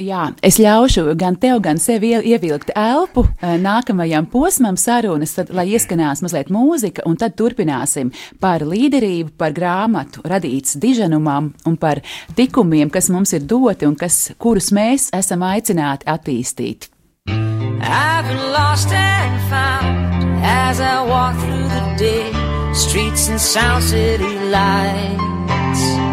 Jā, 0.01 0.31
es 0.41 0.57
ļaušu 0.57 1.11
gan 1.19 1.35
tev, 1.37 1.59
gan 1.61 1.77
sev 1.77 2.01
ievilkt 2.07 2.71
elpu 2.77 3.21
eh, 3.27 3.53
nākamajam 3.61 4.25
posmam 4.31 4.77
sarunas, 4.79 5.35
tad, 5.37 5.51
lai 5.53 5.67
ieskanās 5.75 6.23
mazliet 6.25 6.49
mūzika, 6.53 7.05
un 7.05 7.19
tad 7.21 7.35
turpināsim 7.37 8.09
par 8.41 8.65
līderību, 8.65 9.35
par 9.37 9.53
grāmatu 9.53 10.23
radīts 10.25 10.79
diženumam 10.81 11.51
un 11.69 11.77
par 11.77 12.01
tikumiem, 12.37 12.89
kas 12.89 13.11
mums 13.13 13.35
ir 13.37 13.45
doti 13.45 13.85
un 13.85 13.97
kas, 13.99 14.31
kurus 14.41 14.71
mēs 14.73 15.11
esam 15.13 15.45
aicināti 15.45 16.09
attīstīt. 16.09 16.89
I've 17.27 18.25
been 18.25 18.51
lost 18.53 18.89
and 18.89 19.37
found 19.49 20.41
as 20.43 20.79
I 20.81 21.03
walk 21.05 21.37
through 21.37 21.69
the 21.69 21.83
day, 22.01 22.73
streets 22.73 23.29
and 23.29 23.39
sound 23.39 23.83
city 23.83 24.33
lights. 24.49 26.10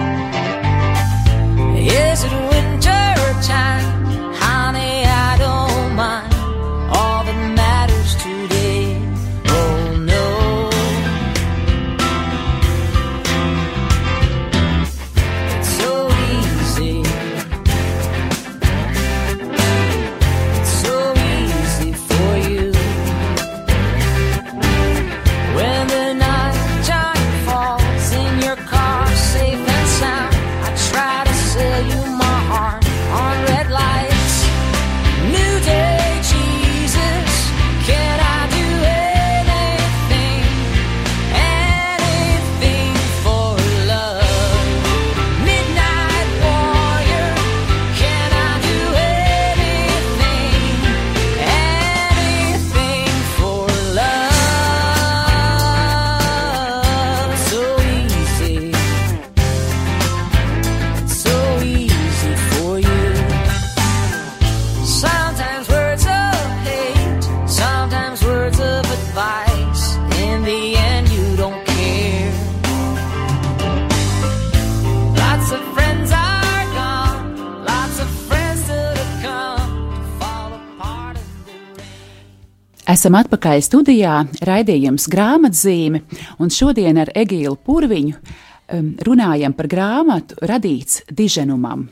Esam 82.99 83.15
atpakaļ 83.15 83.61
studijā, 83.63 84.13
raidījums 84.43 85.05
grāmatzīme, 85.13 86.01
un 86.43 86.51
šodien 86.51 86.97
ar 86.99 87.13
Egīlu 87.15 87.55
Purviņu 87.63 88.17
um, 88.17 88.89
runājam 89.07 89.55
par 89.55 89.69
grāmatu 89.71 90.41
radīts 90.43 91.05
diženumam 91.07 91.85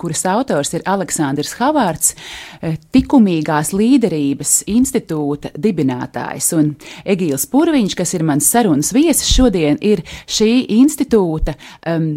kuras 0.00 0.24
autors 0.26 0.72
ir 0.74 0.82
Aleksandrs 0.88 1.52
Havārds, 1.60 2.16
eh, 2.64 2.80
likumīgās 2.96 3.70
līderības 3.76 4.64
institūta 4.72 5.52
dibinātājs. 5.54 6.50
Un 6.58 6.72
Egīls 7.04 7.46
Purviņš, 7.52 7.94
kas 8.00 8.16
ir 8.16 8.26
mans 8.26 8.48
sarunas 8.50 8.90
viesis 8.96 9.30
šodien, 9.30 9.78
ir 9.80 10.02
šī 10.26 10.66
institūta 10.80 11.54
um, 11.86 12.16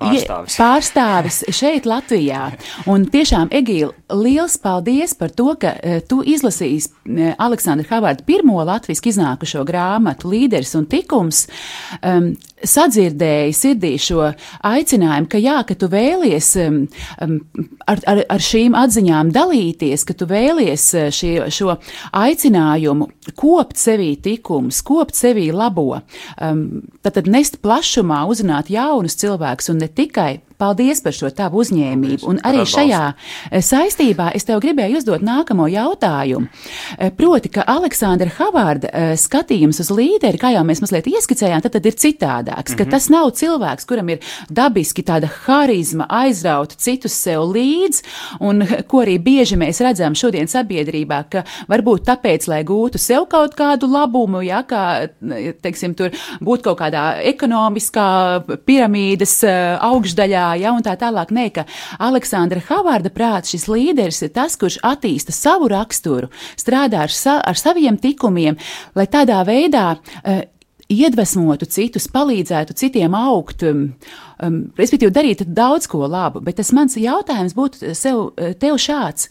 pārstāvis. 0.00 0.56
pārstāvis 0.60 1.40
šeit, 1.54 1.88
Latvijā. 1.88 2.50
Un 2.90 3.06
tiešām, 3.10 3.50
Egīla, 3.54 3.92
liels 4.16 4.56
paldies 4.62 5.14
par 5.18 5.34
to, 5.36 5.52
ka 5.60 5.74
uh, 5.76 5.98
tu 6.08 6.22
izlasīji 6.26 6.82
uh, 6.86 7.32
Aleksandra 7.38 7.88
Havārda 7.90 8.26
pirmo 8.28 8.60
latviešu 8.66 9.12
iznākušo 9.12 9.64
grāmatu 9.68 10.30
Līderis 10.32 10.74
un 10.78 10.88
tikums. 10.90 11.46
Um, 12.00 12.32
sadzirdēji 12.66 13.54
sirdī 13.56 13.92
šo 14.00 14.30
aicinājumu, 14.66 15.28
ka 15.30 15.40
jā, 15.40 15.58
ka 15.66 15.76
tu 15.78 15.88
vēlies 15.92 16.50
um, 16.64 16.82
um, 17.24 17.38
ar, 17.90 18.02
ar, 18.10 18.22
ar 18.36 18.44
šīm 18.44 18.76
atziņām 18.78 19.32
dalīties, 19.34 20.04
ka 20.08 20.16
tu 20.16 20.28
vēlies 20.30 20.86
uh, 20.98 21.08
šie, 21.14 21.34
šo 21.54 21.78
aicinājumu 22.16 23.10
kopt 23.40 23.80
sevī 23.80 24.12
tikumus, 24.20 24.82
kopt 24.86 25.16
sevī 25.18 25.50
labo, 25.54 26.02
um, 26.40 26.64
tad, 27.00 27.16
tad 27.18 27.30
nest 27.30 27.60
plašumā, 27.64 28.24
uzrunāt 28.30 28.72
jaunus 28.72 29.18
cilvēkus 29.20 29.72
un 29.72 29.84
ne 29.84 29.90
tikai 29.90 30.38
Paldies 30.60 31.00
par 31.00 31.14
šo 31.16 31.30
tavu 31.32 31.62
uzņēmību. 31.62 32.26
Un 32.28 32.40
arī 32.44 32.66
šajā 32.68 33.00
eh, 33.10 33.62
saistībā 33.64 34.30
es 34.36 34.44
tev 34.48 34.60
gribēju 34.60 35.00
uzdot 35.00 35.24
nākamo 35.24 35.64
jautājumu. 35.72 36.50
Eh, 36.98 37.12
proti, 37.16 37.48
ka 37.54 37.64
Aleksandra 37.70 38.28
Havārda 38.36 38.90
eh, 38.90 39.12
skatījums 39.20 39.80
uz 39.80 39.88
līderi, 39.94 40.40
kā 40.40 40.52
jau 40.52 40.64
mēs 40.68 40.82
mazliet 40.84 41.08
ieskicējām, 41.08 41.62
tad, 41.64 41.78
tad 41.78 41.88
ir 41.88 41.96
citādāks. 41.96 42.74
Mm 42.74 42.76
-hmm. 42.76 42.78
Ka 42.78 42.96
tas 42.96 43.08
nav 43.12 43.30
cilvēks, 43.40 43.88
kuram 43.88 44.08
ir 44.12 44.20
dabiski 44.50 45.02
tāda 45.02 45.30
harizma 45.46 46.06
aizraut 46.08 46.76
citus 46.76 47.16
sev 47.16 47.46
līdzi, 47.54 48.04
un 48.40 48.66
ko 48.88 49.02
arī 49.04 49.16
bieži 49.18 49.56
mēs 49.56 49.80
redzam 49.80 50.14
šodien 50.14 50.48
sabiedrībā, 50.48 51.24
ka 51.30 51.44
varbūt 51.68 52.04
tāpēc, 52.04 52.48
lai 52.48 52.64
gūtu 52.64 52.98
sev 52.98 53.26
kaut 53.30 53.56
kādu 53.56 53.88
labumu, 53.88 54.42
ja 54.42 54.62
kā, 54.62 55.08
teiksim, 55.62 55.94
tur 55.94 56.10
būt 56.40 56.62
kaut 56.62 56.78
kādā 56.80 57.22
ekonomiskā 57.32 58.44
piramīdas 58.66 59.40
augšdaļā, 59.80 60.49
ja, 60.58 60.72
un 60.74 60.84
tā 60.86 60.96
tālāk. 61.00 61.32
Nē, 61.34 61.48
ka 61.54 61.66
Aleksandra 62.02 62.62
Havārda 62.68 63.12
prāts 63.14 63.54
šis 63.54 63.68
līderis 63.70 64.22
ir 64.26 64.32
tas, 64.34 64.56
kurš 64.60 64.80
attīsta 64.86 65.34
savu 65.34 65.70
raksturu, 65.70 66.30
strādā 66.58 67.04
ar, 67.06 67.14
sa, 67.14 67.38
ar 67.40 67.58
saviem 67.58 67.98
tikumiem, 68.00 68.58
lai 68.98 69.06
tādā 69.10 69.42
veidā 69.46 69.92
uh, 69.96 70.42
iedvesmotu 70.90 71.68
citus, 71.70 72.08
palīdzētu 72.10 72.74
citiem 72.78 73.14
augt, 73.14 73.64
um, 73.66 73.86
um, 74.42 74.60
respektīvi 74.78 75.14
darīt 75.14 75.44
daudz 75.46 75.88
ko 75.90 76.02
labu. 76.06 76.42
Bet 76.44 76.58
tas 76.60 76.72
mans 76.76 76.98
jautājums 76.98 77.56
būtu 77.56 77.94
sev, 77.98 78.30
tev 78.62 78.78
šāds. 78.80 79.30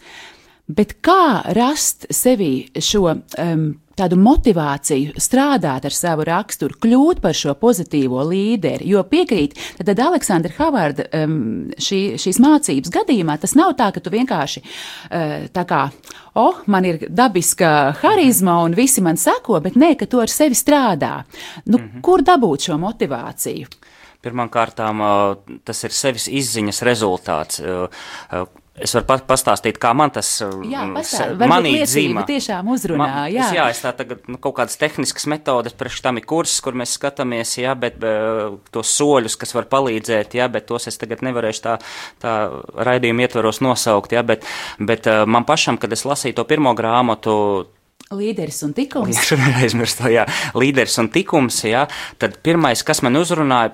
Bet 0.70 1.00
kā 1.04 1.42
rast 1.56 2.06
sevī 2.14 2.70
šo 2.78 3.08
um, 3.10 3.64
tādu 4.00 4.18
motivāciju 4.20 5.20
strādāt 5.20 5.86
ar 5.88 5.94
savu 5.94 6.26
raksturu, 6.28 6.78
kļūt 6.82 7.20
par 7.24 7.36
šo 7.36 7.54
pozitīvo 7.60 8.24
līderi? 8.30 8.88
Jo 8.90 9.04
piekrīt, 9.08 9.56
tad, 9.78 9.90
tad 9.92 10.02
Aleksandra 10.08 10.54
Havarda 10.58 11.06
šī, 11.10 12.00
šīs 12.20 12.40
mācības 12.42 12.94
gadījumā 12.94 13.36
tas 13.40 13.56
nav 13.58 13.76
tā, 13.78 13.90
ka 13.94 14.02
tu 14.02 14.12
vienkārši 14.14 14.64
uh, 14.64 15.36
tā 15.52 15.66
kā, 15.68 15.84
oh, 16.40 16.62
man 16.70 16.88
ir 16.88 17.06
dabiska 17.08 17.70
harizma 18.00 18.60
un 18.64 18.76
visi 18.78 19.04
man 19.04 19.20
sako, 19.20 19.60
bet 19.64 19.78
nē, 19.80 19.94
ka 20.00 20.08
tu 20.10 20.22
ar 20.22 20.32
sevi 20.32 20.58
strādā. 20.58 21.22
Nu, 21.66 21.78
mm 21.78 21.84
-hmm. 21.84 22.00
Kur 22.02 22.22
dabūt 22.22 22.68
šo 22.68 22.78
motivāciju? 22.78 23.66
Pirmkārt, 24.20 24.80
tas 25.64 25.84
ir 25.84 25.90
sevis 25.90 26.28
izziņas 26.28 26.82
rezultāts. 26.82 27.60
Es 28.80 28.94
varu 28.96 29.06
pat 29.08 29.24
pastāstīt, 29.28 29.78
kā 29.80 29.90
man 29.96 30.12
tas 30.14 30.28
mm, 30.44 30.94
manī 31.50 31.72
dzīvā. 31.84 32.24
tiešām 32.28 32.70
uzrunā, 32.72 32.98
Man- 32.98 33.32
jā. 33.32 33.46
Es, 33.46 33.56
jā, 33.56 33.66
es 33.74 33.82
tā 33.84 33.92
tagad 33.96 34.28
nu, 34.30 34.38
kaut 34.40 34.56
kādas 34.60 34.78
tehniskas 34.80 35.26
metodes, 35.30 35.76
priekš 35.76 36.00
tam 36.06 36.20
ir 36.20 36.24
kurs, 36.28 36.54
kur 36.64 36.76
mēs 36.78 36.96
skatāmies, 36.96 37.56
jā, 37.60 37.74
bet 37.78 37.98
tos 38.72 38.94
soļus, 38.96 39.36
kas 39.40 39.52
var 39.56 39.68
palīdzēt, 39.72 40.38
jā, 40.40 40.48
bet 40.52 40.66
tos 40.70 40.88
es 40.90 40.96
tagad 41.00 41.24
nevarēšu 41.26 41.64
tā, 41.66 41.76
tā 42.22 42.36
raidījuma 42.88 43.26
ietvaros 43.26 43.60
nosaukt, 43.64 44.16
jā, 44.16 44.24
bet, 44.26 44.48
bet 44.78 45.06
uh, 45.10 45.26
man 45.28 45.44
pašam, 45.48 45.76
kad 45.80 45.92
es 45.92 46.06
lasīju 46.08 46.40
to 46.40 46.46
pirmo 46.48 46.72
grāmatu, 46.78 47.36
Līderis 48.10 48.56
un 48.66 48.72
tikums. 48.74 49.14
Es 49.14 49.28
neaizmirstu, 49.38 50.08
jā, 50.10 50.24
līderis 50.58 50.96
un 50.98 51.12
tikums, 51.14 51.60
jā, 51.62 51.84
tad 52.18 52.40
pirmais, 52.42 52.82
kas 52.82 53.04
man 53.06 53.14
uzrunāja, 53.20 53.70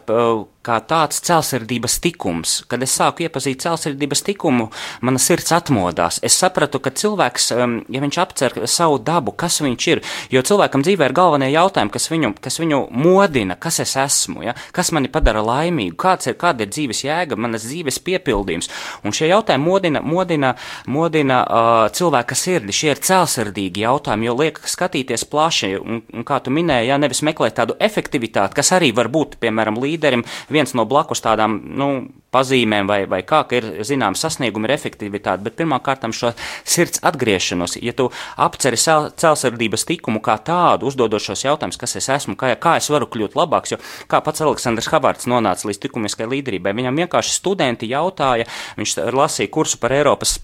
kā 0.67 0.77
tāds 0.83 1.21
celsirdības 1.25 1.99
tikums. 2.03 2.57
Kad 2.71 2.83
es 2.85 2.95
sāku 2.99 3.27
iepazīt 3.27 3.63
celsirdības 3.65 4.25
tikumu, 4.27 4.69
mana 5.07 5.21
sirds 5.23 5.55
atmodās. 5.55 6.19
Es 6.27 6.37
sapratu, 6.41 6.81
ka 6.83 6.93
cilvēks, 6.97 7.49
um, 7.57 7.77
ja 7.93 8.03
viņš 8.03 8.19
apcer 8.23 8.57
savu 8.71 8.99
dabu, 9.03 9.35
kas 9.39 9.61
viņš 9.63 9.87
ir, 9.93 10.03
jo 10.35 10.43
cilvēkam 10.47 10.85
dzīvē 10.87 11.09
ir 11.09 11.17
galvenie 11.17 11.53
jautājumi, 11.53 11.95
kas 11.95 12.11
viņu, 12.11 12.33
kas 12.43 12.59
viņu 12.63 12.83
modina, 12.93 13.59
kas 13.61 13.81
es 13.85 13.95
esmu, 14.03 14.43
ja? 14.49 14.57
kas 14.77 14.93
mani 14.97 15.11
padara 15.13 15.45
laimīgu, 15.47 15.97
kāds 16.03 16.31
ir, 16.31 16.39
kāda 16.41 16.67
ir 16.67 16.73
dzīves 16.75 17.05
jēga, 17.07 17.39
manas 17.39 17.67
dzīves 17.69 18.01
piepildījums. 18.07 18.71
Un 19.07 19.15
šie 19.17 19.31
jautājumi 19.31 19.71
modina, 19.71 20.03
modina, 20.03 20.55
modina 20.91 21.41
uh, 21.47 21.75
cilvēka 21.95 22.39
sirdi, 22.39 22.75
šie 22.75 22.93
ir 22.97 23.03
celsirdīgi 23.07 23.87
jautājumi, 23.87 24.26
jo 24.27 24.37
liek 24.39 24.61
skatīties 24.67 25.27
plaši, 25.31 25.73
un, 25.81 26.03
un 26.13 26.27
kā 26.27 26.41
tu 26.43 26.53
minēji, 26.55 26.91
ja 26.91 26.99
nevis 27.01 27.23
meklēt 27.27 27.57
tādu 27.59 27.77
efektivitāti, 27.83 28.57
kas 28.59 28.73
arī 28.77 28.93
var 28.97 29.11
būt, 29.13 29.39
piemēram, 29.43 29.81
līderim, 29.83 30.25
viens 30.53 30.75
no 30.77 30.87
blakus 30.89 31.25
tādām, 31.25 31.59
nu, 31.79 31.91
pazīmēm 32.37 32.89
vai, 32.89 32.99
vai 33.09 33.23
kā, 33.27 33.43
ka 33.49 33.59
ir 33.59 33.69
zināms 33.87 34.23
sasniegumi, 34.25 34.69
ir 34.69 34.75
efektivitāte, 34.77 35.45
bet 35.47 35.57
pirmkārt 35.59 36.05
šo 36.17 36.33
sirds 36.67 37.01
atgriešanos, 37.07 37.79
ja 37.83 37.95
tu 37.97 38.09
apceri 38.37 38.79
cel- 38.81 39.11
celsardības 39.17 39.87
tikumu 39.89 40.21
kā 40.25 40.37
tādu, 40.45 40.91
uzdodot 40.91 41.23
šos 41.23 41.47
jautājumus, 41.47 41.81
kas 41.81 41.97
es 42.01 42.11
esmu, 42.19 42.37
kā, 42.39 42.53
kā 42.61 42.77
es 42.81 42.91
varu 42.93 43.09
kļūt 43.11 43.39
labāks, 43.39 43.75
jo 43.75 43.81
kā 44.11 44.21
pats 44.25 44.45
Aleksandrs 44.45 44.91
Havārds 44.93 45.31
nonāca 45.31 45.71
līdz 45.71 45.87
likumiskai 45.87 46.29
līderībai, 46.35 46.77
viņam 46.77 47.05
vienkārši 47.05 47.39
studenti 47.39 47.91
jautāja, 47.93 48.49
viņš 48.77 48.99
lasīja 49.17 49.53
kursu 49.53 49.81
par 49.83 49.97
Eiropas 49.97 50.39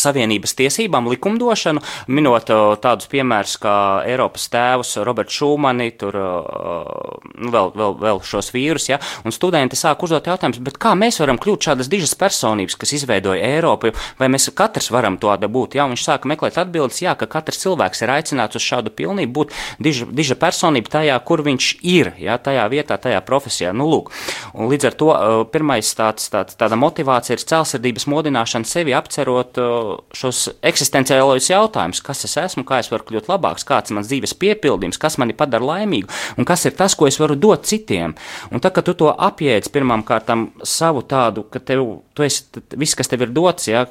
Savienības 0.00 0.56
tiesībām, 0.58 1.08
likumdošanu, 1.12 1.82
minot 2.12 2.50
tādus 2.82 3.10
piemērus 3.12 3.56
kā 3.62 3.76
Eiropas 4.06 4.48
tēvus, 4.52 4.96
Roberts 5.06 5.36
Šūmani, 5.36 5.90
tur 6.00 6.16
nu, 6.16 7.50
vēl, 7.52 7.72
vēl, 7.76 7.96
vēl 8.02 8.22
šos 8.26 8.52
vīrus, 8.54 8.88
ja, 8.90 9.00
un 9.24 9.34
studenti 9.34 9.78
sāk 9.78 10.02
uzdot 10.06 10.28
jautājumus, 10.30 10.62
bet 10.64 10.78
kā 10.82 10.94
mēs 10.98 11.20
varam 11.22 11.40
kļūt 11.42 11.70
šādas 11.70 11.90
dižas 11.92 12.16
personības, 12.18 12.78
kas 12.80 12.94
izveidoja 12.96 13.44
Eiropu, 13.56 13.92
vai 14.20 14.30
mēs 14.32 14.50
katrs 14.56 14.90
varam 14.94 15.18
to 15.20 15.32
būt, 15.36 15.76
ja, 15.76 15.84
un 15.84 15.94
viņš 15.94 16.04
sāka 16.06 16.30
meklēt 16.30 16.58
atbildes, 16.60 17.02
jā, 17.02 17.14
ka 17.18 17.28
katrs 17.30 17.60
cilvēks 17.62 18.02
ir 18.02 18.12
aicināts 18.14 18.56
uz 18.58 18.64
šādu 18.64 18.92
pilnību 18.96 19.32
būt 19.36 19.54
diža, 19.82 20.08
diža 20.10 20.36
personība 20.40 20.92
tajā, 20.98 21.16
kur 21.26 21.42
viņš 21.46 21.70
ir, 21.82 22.12
ja, 22.22 22.38
tajā 22.38 22.66
vietā, 22.72 22.96
tajā 23.00 23.20
profesijā, 23.26 23.72
nu, 23.76 23.88
lūk, 23.90 24.12
un 24.54 24.70
līdz 24.70 24.88
ar 24.90 24.96
to 25.00 25.10
pirmais 25.52 25.90
tāds, 25.98 26.30
tāds, 26.32 26.56
tāda 26.58 26.78
motivācija 26.80 27.36
ir 27.36 27.44
celsardības 27.44 28.08
modināšana 28.10 28.68
sevi 28.68 28.94
apcerot 28.96 29.60
o, 29.60 29.68
šos 30.16 30.46
eksistenciālos 30.66 31.50
jautājumus, 31.50 32.02
kas 32.04 32.24
es 32.28 32.36
esmu, 32.40 32.64
kā 32.68 32.80
es 32.82 32.90
varu 32.92 33.06
kļūt 33.08 33.30
labāks, 33.30 33.66
kāds 33.66 33.92
ir 33.92 33.98
mans 33.98 34.10
dzīves 34.10 34.36
piepildījums, 34.40 35.00
kas 35.02 35.18
mani 35.22 35.36
padara 35.36 35.66
laimīgu, 35.72 36.10
un 36.36 36.48
kas 36.48 36.66
ir 36.68 36.76
tas, 36.78 36.96
ko 36.98 37.08
es 37.10 37.20
varu 37.22 37.38
dot 37.38 37.66
citiem. 37.68 38.16
Un 38.50 38.62
tā, 38.62 38.72
ka 38.74 38.84
tu 38.86 38.96
to 38.98 39.12
apjēdz 39.12 39.72
pirmām 39.74 40.04
kārtām 40.06 40.50
savu 40.64 41.04
tādu, 41.06 41.46
ka 41.50 41.62
tev, 41.62 41.84
tu 42.16 42.24
esi, 42.24 42.46
viss, 42.80 42.96
kas 42.96 43.10
tev 43.12 43.26
ir 43.26 43.32
dots, 43.36 43.68
ja, 43.68 43.84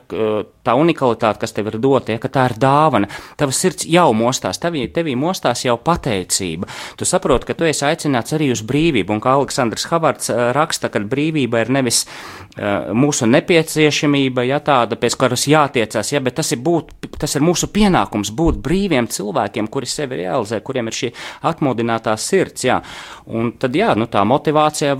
tā 0.65 0.73
unikalitāte, 0.79 1.43
kas 1.43 1.53
tev 1.53 1.69
ir 1.69 1.77
dota, 1.81 2.15
ja, 2.15 2.21
ka 2.21 2.31
tā 2.33 2.47
ir 2.49 2.55
dāvana, 2.61 3.09
tavs 3.37 3.59
sirds 3.61 3.85
jau 3.85 4.07
mostās, 4.17 4.57
tevī, 4.61 4.87
tevī 4.93 5.13
mostās 5.19 5.61
jau 5.65 5.77
pateicība. 5.77 6.69
Tu 6.97 7.05
saproti, 7.05 7.49
ka 7.49 7.57
tu 7.57 7.67
esi 7.69 7.85
aicināts 7.85 8.33
arī 8.35 8.49
uz 8.55 8.63
brīvību, 8.65 9.13
un 9.13 9.21
kā 9.21 9.35
Aleksandrs 9.37 9.85
Havards 9.91 10.33
raksta, 10.57 10.89
ka 10.89 11.03
brīvība 11.05 11.61
ir 11.61 11.71
nevis 11.77 12.01
uh, 12.07 12.89
mūsu 12.97 13.29
nepieciešamība, 13.29 14.47
ja 14.49 14.59
tāda, 14.65 14.97
pēc 14.97 15.17
kuras 15.21 15.45
jātiecās, 15.51 16.13
ja, 16.15 16.23
bet 16.25 16.39
tas 16.39 16.49
ir, 16.55 16.63
būt, 16.65 16.95
tas 17.21 17.37
ir 17.37 17.45
mūsu 17.45 17.69
pienākums 17.75 18.33
būt 18.35 18.57
brīviem 18.65 19.09
cilvēkiem, 19.11 19.69
kuri 19.69 19.89
sevi 19.89 20.23
realizē, 20.23 20.61
kuriem 20.65 20.89
ir 20.89 20.97
šī 20.97 21.11
atmodinātā 21.45 22.17
sirds, 22.17 22.65
jā. 22.65 22.81
Un 23.29 23.53
tad, 23.61 23.77
jā, 23.77 23.93
nu 23.99 24.09
tā 24.09 24.25
motivācija, 24.25 24.97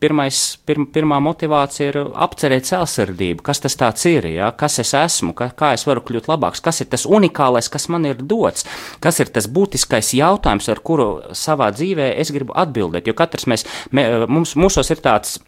pirmais, 0.00 0.42
pirm, 0.64 0.88
pirmā 0.92 1.20
motivācija 1.24 1.92
ir 1.92 2.00
apcerēt 2.22 2.68
celsardību, 2.70 3.44
kas 3.46 3.62
tas 3.64 3.76
tāds 3.78 4.06
ir, 4.10 4.28
jā, 4.36 4.50
kas 4.58 4.80
es 4.82 4.94
esmu, 4.98 5.34
kā, 5.38 5.50
kā 5.56 5.72
es 5.76 5.86
varu 5.88 6.04
kļūt 6.06 6.30
labāks, 6.30 6.62
kas 6.64 6.82
ir 6.84 6.90
tas 6.92 7.06
unikālais, 7.08 7.70
kas 7.72 7.88
man 7.92 8.06
ir 8.08 8.22
dots, 8.22 8.66
kas 9.02 9.20
ir 9.22 9.32
tas 9.34 9.48
būtiskais 9.50 10.14
jautājums, 10.18 10.70
ar 10.72 10.82
kuru 10.84 11.08
savā 11.36 11.72
dzīvē 11.74 12.12
es 12.22 12.32
gribu 12.34 12.56
atbildēt, 12.58 13.10
jo 13.10 13.16
katrs 13.18 13.48
mēs, 13.50 13.66
mē, 13.92 14.06
mums, 14.30 14.56
mūsos 14.58 14.92
ir 14.94 15.02
tāds 15.04 15.40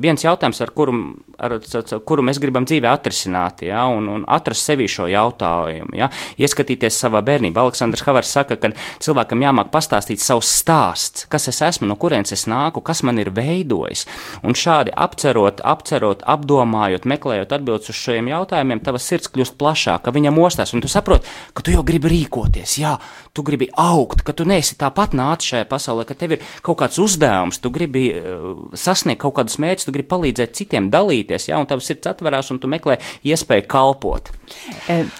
viens 0.00 0.24
jautājums, 0.24 0.60
ar 0.62 0.70
kuru, 0.74 0.94
ar, 1.38 1.56
ar, 1.56 1.84
ar 1.94 2.02
kuru 2.06 2.24
mēs 2.26 2.40
gribam 2.42 2.66
dzīvē 2.68 2.90
atrisināt, 2.90 3.64
ja, 3.66 3.84
un, 3.90 4.08
un 4.10 4.24
atrast 4.30 4.66
sevi 4.66 4.88
šo 4.90 5.06
jautājumu, 5.10 5.94
ja, 5.98 6.10
ieskatīties 6.40 6.98
savā 7.04 7.22
bērnībā. 7.24 7.62
Aleksandrs 7.62 8.04
Havars 8.06 8.32
saka, 8.34 8.58
ka 8.60 8.72
cilvēkam 9.04 9.44
jāmāk 9.44 9.70
pastāstīt 9.74 10.22
savus 10.22 10.50
stāsts, 10.60 11.26
kas 11.32 11.48
es 11.52 11.60
esmu, 11.64 11.88
no 11.90 11.98
kurienes 12.00 12.34
es 12.34 12.46
nāku, 12.50 12.82
kas 12.84 13.04
man 13.06 13.20
ir 13.22 13.32
veidojis, 13.34 14.06
un 14.44 14.58
šādi 14.58 14.94
apcerot, 15.06 15.62
apcerot, 15.64 16.24
apdomājot, 16.34 17.08
meklējot 17.08 17.54
atbildes 17.56 17.92
uz 17.92 17.98
šiem 17.98 18.30
jautājumiem, 18.32 18.82
tavs 18.84 19.08
sirds 19.08 19.30
kļūst 19.32 19.58
plašāka, 19.60 20.14
viņa 20.14 20.34
mostās, 20.34 20.74
un 20.74 20.84
tu 20.84 20.90
saproti, 20.90 21.30
ka 21.54 21.64
tu 21.64 21.74
jau 21.74 21.84
gribi 21.86 22.12
rīkoties, 22.12 22.78
jā, 22.82 22.96
tu 23.34 23.46
gribi 23.46 23.70
augt, 23.80 24.24
ka 24.26 24.34
tu 24.36 24.46
neesi 24.48 24.76
tāpat 24.80 25.14
nācis 25.16 25.54
šajā 25.54 25.68
pasaulē, 25.70 26.06
ka 26.08 26.16
tev 26.18 26.36
ir 26.36 26.44
kaut 26.64 26.80
kāds 26.82 27.00
uzdevums, 27.02 27.60
tu 27.62 27.72
gribi 27.74 28.06
uh, 28.14 28.52
sasniegt 28.78 29.22
kaut 29.22 29.36
kādus 29.54 29.62
mērķus, 29.62 29.86
tu 29.86 29.94
gribi 29.94 30.10
palīdzēt 30.10 30.54
citiem 30.54 30.90
dalīties, 30.90 31.48
jā, 31.48 31.58
un 31.58 31.66
tavs 31.66 31.86
sirds 31.86 32.08
atverās, 32.10 32.50
un 32.50 32.58
tu 32.58 32.68
meklē 32.68 32.98
iespēju 33.24 33.66
kalpot. 33.68 34.30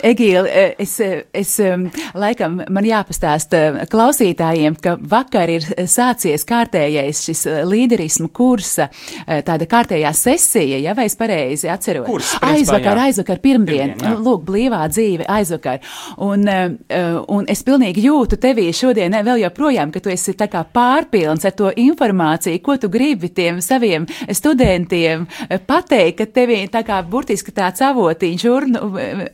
Egīla, 0.05 0.49
es, 0.79 0.99
es 1.33 1.59
um, 1.64 1.87
laikam 2.14 2.61
man 2.68 2.85
jāpastāsta 2.85 3.87
klausītājiem, 3.90 4.77
ka 4.81 4.97
vakar 4.99 5.51
ir 5.51 5.64
sācies 5.88 6.44
kārtējais 6.44 7.23
šis 7.25 7.44
līderismu 7.64 8.29
kursa, 8.35 8.90
tāda 9.25 9.66
kārtējā 9.66 10.12
sesija, 10.14 10.81
ja 10.83 10.94
vai 10.94 11.07
es 11.09 11.16
pareizi 11.16 11.70
atceros. 11.73 12.07
Kurs, 12.07 12.35
principā, 12.37 12.53
aizvakar, 12.59 13.01
jā. 13.01 13.09
aizvakar, 13.09 13.40
pirmdien, 13.44 13.94
Pirmdien, 13.94 14.12
jā. 14.12 14.20
lūk, 14.20 14.44
blīvā 14.44 14.83
dzīve 14.92 15.29
aizvakar. 15.31 15.81
Un, 16.25 16.44
un 16.44 17.49
es 17.51 17.64
pilnīgi 17.64 18.05
jūtu 18.05 18.38
tevī 18.40 18.68
šodien 18.77 19.14
vēl 19.25 19.44
joprojām, 19.47 19.92
ka 19.94 20.03
tu 20.05 20.12
esi 20.12 20.37
tā 20.38 20.51
kā 20.53 20.64
pārpilns 20.75 21.47
ar 21.49 21.57
to 21.57 21.73
informāciju, 21.81 22.61
ko 22.64 22.77
tu 22.81 22.90
gribi 22.92 23.33
tiem 23.35 23.62
saviem 23.64 24.07
studentiem 24.32 25.26
eh, 25.48 25.58
pateikt, 25.58 26.18
ka 26.18 26.26
tevī 26.40 26.60
tā 26.72 26.84
kā 26.87 27.00
burtiski 27.08 27.52
tāds 27.54 27.82
avotiņš 27.84 28.44
urnu 28.50 28.82
eh, 29.00 29.24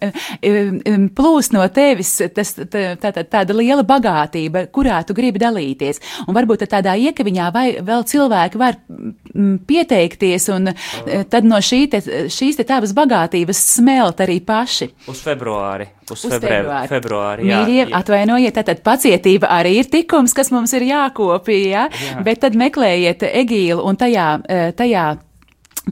eh, 0.43 0.73
plūs 1.17 1.53
no 1.55 1.67
tevis, 1.75 2.17
tas 2.35 2.55
tā, 2.59 2.85
tā, 3.01 3.13
tā, 3.15 3.25
tāda 3.25 3.57
liela 3.57 3.85
bagātība, 3.87 4.67
kurā 4.73 5.03
tu 5.07 5.17
gribi 5.17 5.43
dalīties. 5.43 6.03
Un 6.27 6.37
varbūt 6.37 6.67
tādā 6.71 6.97
iekaviņā 7.11 7.51
vai 7.55 7.67
vēl 7.85 8.05
cilvēki 8.09 8.61
var 8.61 8.79
mm, 8.89 9.63
pieteikties 9.69 10.51
un 10.55 10.73
tad 11.31 11.47
no 11.49 11.61
šī 11.65 11.81
te, 11.93 12.03
šīs 12.33 12.61
te 12.61 12.67
tavas 12.69 12.95
bagātības 12.97 13.65
smelt 13.77 14.21
arī 14.25 14.41
paši. 14.45 14.91
Uz 15.11 15.25
februāri. 15.25 15.89
Uz, 16.11 16.25
Uz 16.25 16.33
febrē, 16.35 16.57
februāri. 16.59 16.89
februāri 16.91 17.47
jā, 17.47 17.59
Mīļie, 17.61 17.83
jā. 17.85 17.99
atvainojiet, 18.01 18.55
tātad 18.57 18.81
pacietība 18.87 19.51
arī 19.55 19.77
ir 19.79 19.91
tikums, 19.93 20.35
kas 20.35 20.51
mums 20.51 20.73
ir 20.75 20.89
jākopja, 20.89 21.59
ja? 21.71 21.85
Jā. 21.87 22.25
bet 22.27 22.43
tad 22.43 22.57
meklējiet 22.59 23.23
Egīlu 23.29 23.85
un 23.87 23.99
tajā, 24.01 24.27
tajā 24.81 25.09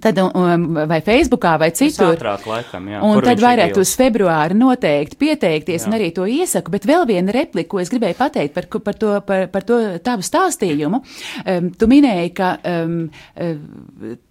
tad, 0.02 0.18
um, 0.20 0.66
vai 0.88 1.00
Facebookā 1.04 1.54
vai 1.60 1.70
citur. 1.72 2.12
Visātrāk 2.12 2.46
laikam, 2.48 2.88
jā. 2.92 3.00
Un 3.04 3.22
tad 3.24 3.40
ielas? 3.42 3.80
uz 3.80 3.94
februāri 3.98 4.56
noteikti 4.58 5.18
pieteikties, 5.20 5.84
Jā. 5.84 5.88
un 5.88 5.96
arī 5.98 6.10
to 6.14 6.26
iesaku. 6.28 6.72
Bet 6.74 6.86
vēl 6.88 7.06
viena 7.08 7.34
replika, 7.34 7.70
ko 7.72 7.82
es 7.82 7.92
gribēju 7.92 8.18
pateikt 8.18 8.56
par, 8.56 8.68
par, 8.84 8.98
to, 9.00 9.14
par, 9.26 9.46
par 9.52 9.66
to 9.68 9.80
tavu 10.04 10.26
stāstījumu. 10.26 11.02
Um, 11.44 11.70
tu 11.78 11.90
minēji, 11.90 12.34
ka 12.36 12.54
um, 12.62 13.00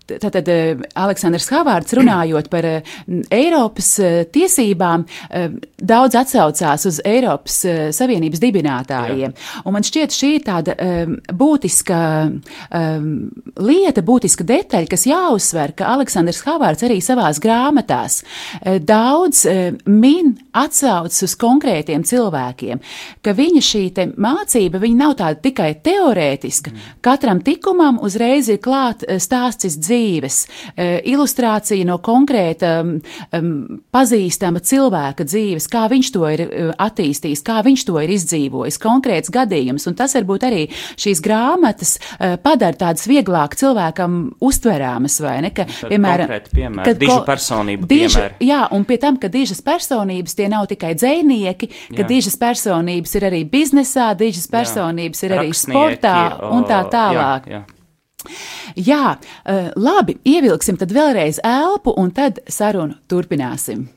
Tātad 0.07 0.47
eh, 0.51 0.79
Aleksandrs 0.95 1.49
Havārds 1.51 1.95
runājot 1.97 2.47
par 2.51 2.65
eh, 2.67 2.95
Eiropas 3.33 3.89
eh, 3.99 4.19
tiesībām, 4.31 5.03
daudz 5.77 6.15
atsaucās 6.17 6.85
uz 6.87 6.99
Eiropas 7.05 7.57
Savienības 7.95 8.41
dibinātājiem. 8.41 9.33
Un 9.65 9.75
man 9.75 9.85
šķiet, 9.85 10.13
šī 10.13 10.29
ir 10.37 10.43
tāda 10.45 10.75
būtiska 11.37 11.99
lieta, 13.63 14.03
būtiska 14.05 14.45
detaļa, 14.47 14.89
kas 14.91 15.05
jāuzsver, 15.09 15.73
ka 15.77 15.91
Aleksandrs 15.95 16.41
Havārds 16.47 16.85
arī 16.87 16.99
savās 17.03 17.41
grāmatās 17.43 18.19
daudz 18.87 19.43
min 19.89 20.33
atsaucas 20.57 21.19
uz 21.27 21.35
konkrētiem 21.39 22.05
cilvēkiem, 22.07 22.81
ka 23.25 23.35
viņa 23.37 23.63
šī 23.69 23.83
mācība, 24.17 24.81
viņa 24.83 24.99
nav 25.01 25.17
tāda 25.21 25.41
tikai 25.43 25.71
teorētiska. 25.85 26.73
Katram 27.05 27.43
tikumam 27.45 28.01
uzreiz 28.03 28.49
ir 28.53 28.61
klāt 28.63 29.05
stāsts 29.21 29.77
dzīves 29.77 29.96
dzīves, 29.97 30.37
ilustrācija 31.09 31.85
no 31.87 31.97
konkrēta 32.03 32.73
pazīstama 33.93 34.61
cilvēka 34.63 35.25
dzīves, 35.27 35.67
kā 35.71 35.85
viņš 35.91 36.11
to 36.13 36.29
ir 36.33 36.43
attīstījis, 36.77 37.43
kā 37.45 37.59
viņš 37.65 37.85
to 37.87 37.97
ir 38.03 38.13
izdzīvojis, 38.17 38.79
konkrēts 38.81 39.33
gadījums, 39.33 39.87
un 39.89 39.97
tas 39.97 40.15
varbūt 40.17 40.47
arī 40.47 40.63
šīs 40.99 41.21
grāmatas 41.25 41.95
padara 42.43 42.77
tādas 42.77 43.07
vieglāk 43.09 43.57
cilvēkam 43.57 44.19
uztverāmas, 44.43 45.19
vai 45.23 45.37
ne? 45.45 45.53
Ka, 45.57 45.65
piemēram, 45.65 46.33
piemēri, 46.51 46.85
kad 46.85 47.01
dižu 47.01 47.19
personību 47.27 47.89
dižu, 47.89 48.19
piemēri. 48.19 48.49
Jā, 48.49 48.61
un 48.75 48.85
pie 48.87 48.99
tam, 49.01 49.17
ka 49.21 49.31
dižas 49.33 49.63
personības 49.65 50.37
tie 50.37 50.49
nav 50.51 50.67
tikai 50.69 50.93
dzēnieki, 50.97 51.71
ka 51.95 52.03
jā. 52.03 52.09
dižas 52.11 52.37
personības 52.39 53.17
ir 53.17 53.27
arī 53.31 53.41
biznesā, 53.49 54.11
dižas 54.19 54.49
personības 54.51 55.23
jā. 55.23 55.29
ir 55.29 55.39
arī 55.39 55.57
sportā 55.57 56.19
un 56.51 56.67
tā 56.69 56.83
tālāk. 56.91 57.49
Jā, 57.49 57.63
jā. 57.63 57.65
Jā, 58.77 59.17
uh, 59.17 59.69
labi, 59.73 60.19
ievilksim 60.27 60.77
tad 60.77 60.93
vēlreiz 60.93 61.39
elpu 61.41 61.95
un 61.97 62.11
tad 62.13 62.43
sarunu 62.45 62.99
turpināsim. 63.09 63.87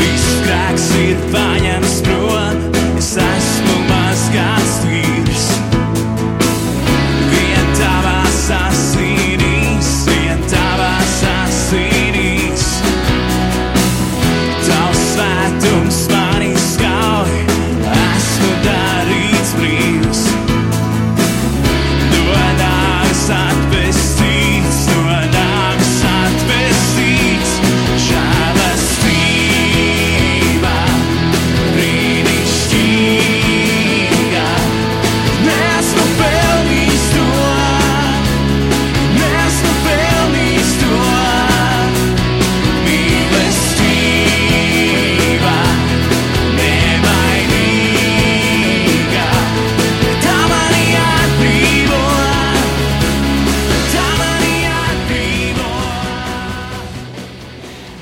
Viss 0.00 0.32
grēks 0.46 0.88
ir 1.02 1.22
paņemts 1.34 2.00
prom, 2.06 2.64
es 2.96 3.14
esmu 3.20 3.55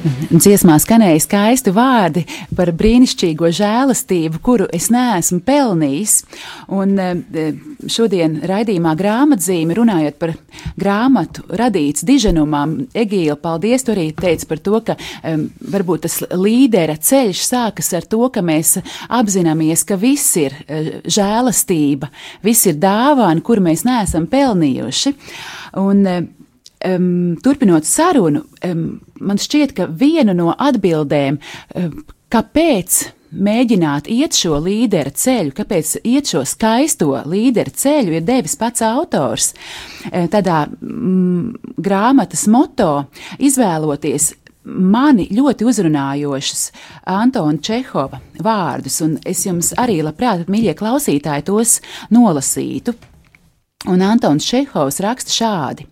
Dziesmā 0.04 0.74
skanēja 0.82 1.20
skaisti 1.24 1.72
vārdi 1.72 2.24
par 2.56 2.68
brīnišķīgo 2.76 3.48
žēlastību, 3.56 4.40
kuru 4.44 4.66
es 4.76 4.90
neesmu 4.92 5.38
pelnījis. 5.46 6.16
Un 6.76 6.92
eh, 7.00 7.54
šodien 7.88 8.36
raidījumā 8.44 8.92
grāmatzīme 9.00 9.76
runājot 9.78 10.18
par 10.20 10.34
grāmatu 10.80 11.46
radīts 11.56 12.04
diženumam, 12.04 12.76
Egīla, 12.92 13.38
paldies, 13.40 13.86
tu 13.86 13.94
arī 13.94 14.10
teici 14.18 14.48
par 14.50 14.60
to, 14.64 14.82
ka 14.84 14.98
um, 14.98 15.48
varbūt 15.72 16.04
tas 16.04 16.20
līdera 16.36 16.98
ceļš 17.00 17.44
sākas 17.48 17.92
ar 17.96 18.04
to, 18.04 18.28
ka 18.34 18.44
mēs 18.44 18.76
apzināmies, 19.08 19.86
ka 19.88 19.96
viss 20.00 20.36
ir 20.40 20.56
žēlastība, 21.08 22.12
viss 22.44 22.68
ir 22.68 22.76
dāvāna, 22.82 23.40
kuru 23.44 23.64
mēs 23.70 23.86
neesam 23.88 24.28
pelnījuši. 24.28 25.16
Un, 25.80 26.04
uh, 26.04 26.24
um, 26.84 27.36
turpinot 27.42 27.88
sarunu, 27.88 28.44
um, 28.68 28.86
man 29.20 29.40
šķiet, 29.40 29.74
ka 29.76 29.88
viena 29.90 30.34
no 30.36 30.52
atbildēm, 30.52 31.40
um, 31.80 32.00
kāpēc 32.32 33.04
mēģināt 33.34 34.08
iet 34.12 34.36
šo 34.36 34.58
līderu 34.62 35.12
ceļu, 35.14 35.54
kāpēc 35.56 35.96
iet 36.06 36.30
šo 36.30 36.44
skaisto 36.46 37.10
līderu 37.26 37.72
ceļu, 37.74 38.18
ir 38.18 38.26
devis 38.26 38.56
pats 38.60 38.84
autors. 38.86 39.52
E, 40.10 40.26
Tādā 40.30 40.64
mm, 40.68 41.74
grāmatas 41.82 42.46
moto 42.50 43.06
izvēloties 43.42 44.32
mani 44.64 45.26
ļoti 45.34 45.66
uzrunājošas 45.68 46.62
Antona 47.12 47.60
Čehova 47.60 48.20
vārdus, 48.44 49.00
un 49.04 49.18
es 49.26 49.44
jums 49.46 49.74
arī 49.80 50.00
labprāt, 50.04 50.46
mīļie 50.48 50.76
klausītāji, 50.78 51.48
tos 51.50 51.80
nolasītu. 52.14 52.94
Un 53.92 54.00
Antons 54.00 54.46
Čehovs 54.48 55.02
raksta 55.04 55.34
šādi. 55.34 55.84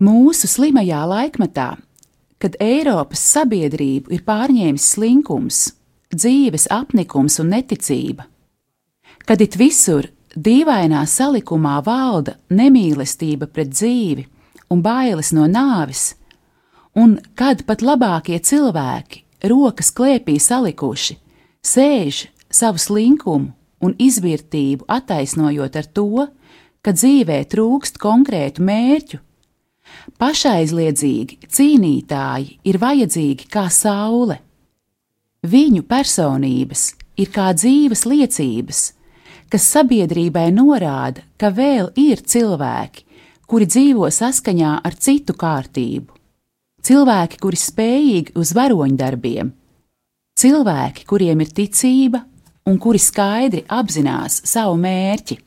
Mūsu 0.00 0.48
slimajā 0.48 1.02
laikmetā, 1.04 1.74
kad 2.40 2.54
Eiropas 2.56 3.20
sabiedrību 3.34 4.14
ir 4.16 4.22
pārņēmis 4.24 4.86
slinkums, 4.94 5.58
dzīves 6.14 6.70
apnikums 6.72 7.36
un 7.42 7.52
neticība, 7.52 8.24
kad 9.28 9.44
it 9.44 9.58
visur 9.60 10.08
dīvainā 10.32 11.04
salikumā 11.04 11.76
valda 11.84 12.38
nemīlestība 12.48 13.50
pret 13.52 13.76
dzīvi 13.76 14.24
un 14.72 14.80
bailes 14.80 15.34
no 15.36 15.44
nāves, 15.44 16.14
un 16.96 17.18
kad 17.36 17.66
pat 17.68 17.84
labākie 17.84 18.40
cilvēki, 18.40 19.24
rokas 19.52 19.92
klēpī 19.92 20.40
salikuši, 20.40 21.20
sēž 21.60 22.26
savu 22.48 22.80
slinkumu 22.80 23.52
un 23.84 24.00
izvērtību 24.00 24.88
attaisnojot 24.88 25.76
ar 25.76 25.92
to, 25.92 26.28
ka 26.80 26.96
dzīvē 26.96 27.42
trūkst 27.52 28.00
konkrētu 28.00 28.64
mērķu, 28.64 29.20
Pašaizliedzīgi 30.20 31.38
cīnītāji 31.48 32.58
ir 32.68 32.78
vajadzīgi 32.80 33.48
kā 33.52 33.66
saule. 33.72 34.40
Viņu 35.40 35.84
personības 35.88 36.90
ir 37.20 37.30
kā 37.32 37.50
dzīves 37.56 38.04
liecības, 38.08 38.80
kas 39.50 39.68
sabiedrībai 39.74 40.48
norāda, 40.54 41.24
ka 41.40 41.50
vēl 41.54 41.90
ir 41.98 42.22
cilvēki, 42.22 43.06
kuri 43.50 43.66
dzīvo 43.66 44.10
saskaņā 44.14 44.76
ar 44.86 44.94
citu 44.94 45.34
kārtību, 45.34 46.12
cilvēki, 46.86 47.40
kuri 47.42 47.58
spējīgi 47.58 48.36
uz 48.38 48.52
varoņdarbiem, 48.56 49.50
cilvēki, 50.40 51.06
kuriem 51.08 51.42
ir 51.42 51.54
ticība 51.56 52.22
un 52.70 52.78
kuri 52.78 53.00
skaidri 53.02 53.64
apzinās 53.66 54.42
savu 54.46 54.76
mērķi. 54.80 55.40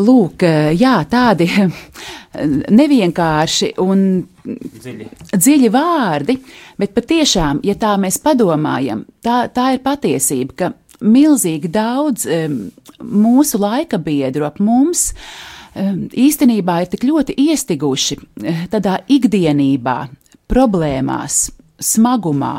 Lūk, 0.00 0.44
jā, 0.78 0.96
tādi 1.10 1.46
nevienkārši 2.80 3.72
un 3.84 4.04
Dziļi. 4.44 5.06
dziļi 5.34 5.70
vārdi, 5.74 6.36
bet 6.80 6.94
patiešām, 6.96 7.60
ja 7.66 7.76
tā 7.78 7.96
mēs 8.00 8.20
padomājam, 8.24 9.04
tā, 9.24 9.42
tā 9.52 9.74
ir 9.76 9.82
patiesība, 9.84 10.56
ka 10.56 10.70
milzīgi 11.00 11.70
daudz 11.72 12.26
mūsu 13.00 13.60
laika 13.60 13.98
biedru 14.00 14.46
ap 14.48 14.60
mums 14.60 15.10
um, 15.74 16.06
īstenībā 16.08 16.80
ir 16.82 16.90
tik 16.92 17.06
ļoti 17.08 17.36
iestiguši 17.48 18.18
uh, 18.20 18.64
tādā 18.72 18.98
ikdienībā, 19.10 19.98
problēmās, 20.50 21.46
smagumā, 21.80 22.54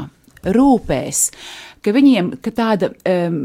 rūpēs, 0.55 1.25
ka 1.83 1.93
viņiem 1.93 2.35
ka 2.41 2.53
tāda 2.55 2.91
um, 3.05 3.43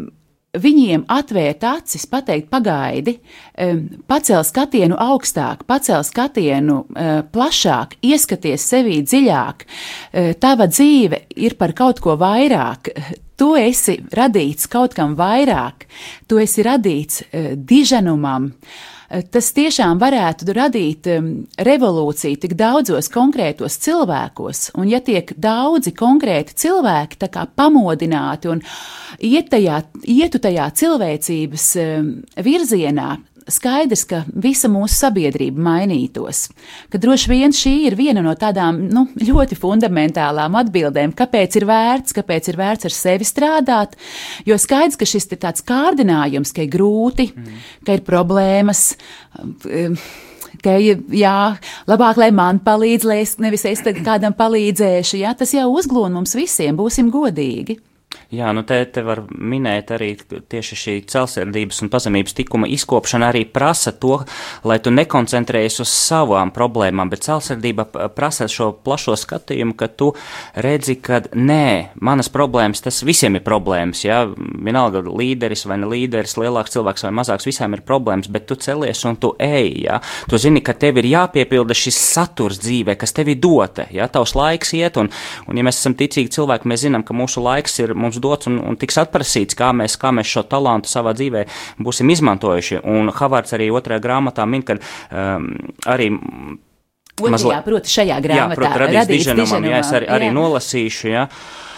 viņiem 0.62 1.04
atvērt 1.12 1.64
acis, 1.66 2.06
pateikt, 2.10 2.48
pagaidi, 2.52 3.16
pacel 4.08 4.44
skatienu 4.46 4.98
augstāk, 5.00 5.64
pacel 5.68 6.04
skatienu 6.06 6.80
uh, 6.84 7.20
plašāk, 7.32 7.96
ieskaties 8.04 8.66
sevī 8.70 9.00
dziļāk. 9.06 9.64
Uh, 9.66 10.32
tava 10.40 10.68
dzīve 10.70 11.26
ir 11.36 11.56
par 11.60 11.76
kaut 11.76 12.02
ko 12.04 12.16
vairāk. 12.20 12.92
Tu 13.36 13.52
esi 13.60 13.98
radīts 14.16 14.68
kaut 14.72 14.96
kam 14.96 15.16
vairāk, 15.18 15.88
tu 16.28 16.40
esi 16.40 16.64
radīts 16.66 17.24
uh, 17.26 17.54
diženumam. 17.56 18.52
eh, 18.52 18.95
tas 19.30 19.50
tiešām 19.56 20.00
varētu 20.02 20.54
radīt 20.56 21.08
revolūciju 21.68 22.40
tik 22.42 22.56
daudzos 22.58 23.10
konkrētos 23.12 23.78
cilvēkos. 23.84 24.70
Un, 24.78 24.88
ja 24.90 25.00
tiek 25.04 25.32
daudzi 25.36 25.94
konkrēti 25.96 26.56
cilvēki 26.64 27.20
pamodināti 27.56 28.50
un 28.52 28.62
iet 29.22 29.50
tajā, 29.52 29.82
ietu 30.10 30.42
tajā 30.42 30.68
cilvēcības 30.82 31.70
virzienā, 32.46 33.10
skaidrs, 33.50 34.04
ka 34.08 34.22
visa 34.42 34.68
mūsu 34.70 34.94
sabiedrība 34.96 35.62
mainītos. 35.62 36.46
Ka 36.92 37.00
droši 37.02 37.30
vien 37.30 37.54
šī 37.54 37.74
ir 37.86 37.96
viena 37.98 38.22
no 38.24 38.34
tādām 38.38 38.80
nu, 38.90 39.06
ļoti 39.20 39.58
fundamentālām 39.58 40.58
atbildēm, 40.62 41.14
kāpēc 41.16 41.58
ir 41.60 41.68
vērts, 41.68 42.16
kāpēc 42.16 42.50
ir 42.52 42.60
vērts 42.60 42.90
ar 42.90 42.96
sevi 42.96 43.28
strādāt. 43.28 43.96
Jo 44.48 44.58
skaidrs, 44.60 44.98
ka 44.98 45.08
šis 45.08 45.30
ir 45.30 45.42
tāds 45.46 45.64
kārdinājums, 45.66 46.54
ka 46.56 46.64
ir 46.66 46.72
grūti, 46.74 47.30
mm. 47.32 47.66
ka 47.86 47.98
ir 47.98 48.06
problēmas. 48.06 48.88
Um, 49.66 49.98
ka, 50.62 50.76
jā, 50.80 51.38
labāk, 51.88 52.20
lai 52.20 52.30
man 52.34 52.60
palīdz, 52.64 53.06
lai 53.06 53.20
es 53.24 53.36
nevis 53.42 53.66
es 53.68 53.84
kādam 54.04 54.34
palīdzēšu. 54.36 55.20
Jā, 55.22 55.34
tas 55.38 55.54
jau 55.54 55.68
uzglūna 55.74 56.18
mums 56.18 56.34
visiem, 56.38 56.76
būsim 56.78 57.12
godīgi. 57.14 57.78
Jā, 58.30 58.50
nu 58.50 58.64
te, 58.66 58.80
te 58.90 59.02
var 59.06 59.20
minēt 59.30 59.92
arī 59.94 60.08
tieši 60.18 60.76
šī 60.78 60.94
celsirdības 61.10 61.78
un 61.84 61.90
pazemības 61.92 62.34
tikuma 62.34 62.66
izkopšana 62.74 63.28
arī 63.30 63.44
prasa 63.46 63.92
to, 63.94 64.16
lai 64.66 64.80
tu 64.82 64.90
nekoncentrējies 64.90 65.78
uz 65.84 65.92
savām 65.92 66.50
problēmām, 66.54 67.10
bet 67.12 67.22
celsirdība 67.26 67.86
prasa 68.16 68.48
šo 68.50 68.72
plašo 68.82 69.14
skatījumu, 69.18 69.76
ka 69.78 69.86
tu 69.94 70.08
redzi, 70.58 70.96
ka 70.98 71.20
nē, 71.38 71.98
manas 72.02 72.30
problēmas, 72.34 72.82
tas 72.82 72.98
visiem 73.06 73.38
ir 73.38 73.44
problēmas, 73.46 74.02
jā, 74.08 74.24
vienalga 74.34 75.04
līderis 75.06 75.62
vai 75.70 75.78
ne 75.82 75.90
līderis, 75.92 76.34
lielāks 76.40 76.74
cilvēks 76.74 77.06
vai 77.06 77.14
mazāks, 77.20 77.46
visiem 77.46 77.78
ir 77.78 77.84
problēmas, 77.86 78.30
bet 78.32 78.48
tu 78.50 78.58
celies 78.58 79.04
un 79.06 79.20
tu 79.22 79.32
ej, 79.38 79.70
jā, 79.86 80.00
tu 80.26 80.42
zini, 80.42 80.64
ka 80.66 80.74
tev 80.74 80.98
ir 81.02 81.10
jāpiepilda 81.12 81.78
šis 81.78 82.00
saturs 82.10 82.58
dzīvē, 82.62 82.98
kas 82.98 83.14
tev 83.14 83.30
ir 83.34 83.38
dota, 83.42 83.86
jā, 83.94 84.10
tavs 84.10 84.34
laiks 84.38 84.74
iet, 84.78 84.98
un, 84.98 85.14
un 85.46 85.62
ja 85.62 85.66
mēs 85.66 85.78
esam 85.78 85.94
ticīgi 85.98 86.34
cilvēki, 86.40 86.74
mēs 86.74 86.86
zinām, 86.88 87.06
ka 87.06 87.14
mūsu 87.14 87.46
laiks 87.46 87.78
ir 87.84 87.95
mums 87.96 88.20
dots 88.22 88.50
un, 88.50 88.60
un 88.60 88.78
tiks 88.78 89.00
atprasīts, 89.02 89.56
kā 89.58 89.72
mēs, 89.76 89.96
kā 90.00 90.12
mēs 90.14 90.30
šo 90.30 90.44
talantu 90.50 90.90
savā 90.92 91.14
dzīvē 91.16 91.46
būsim 91.82 92.12
izmantojuši. 92.14 92.82
Un 92.84 93.12
Havards 93.16 93.56
arī 93.56 93.70
otrajā 93.74 94.02
grāmatā 94.04 94.46
min, 94.48 94.64
ka 94.66 94.78
um, 94.78 95.52
arī 95.88 96.12
Otrajā, 97.16 97.32
mazliet, 97.32 97.64
proti, 97.64 97.88
šajā 97.88 98.16
grāmatā. 98.20 98.52
Jā, 98.52 98.56
proti, 98.60 98.80
radīts 98.82 99.08
diženumam, 99.08 99.64
jā, 99.70 99.78
es 99.80 99.92
arī, 99.96 100.08
arī 100.12 100.28
jā. 100.28 100.34
nolasīšu, 100.36 101.08
jā. 101.08 101.22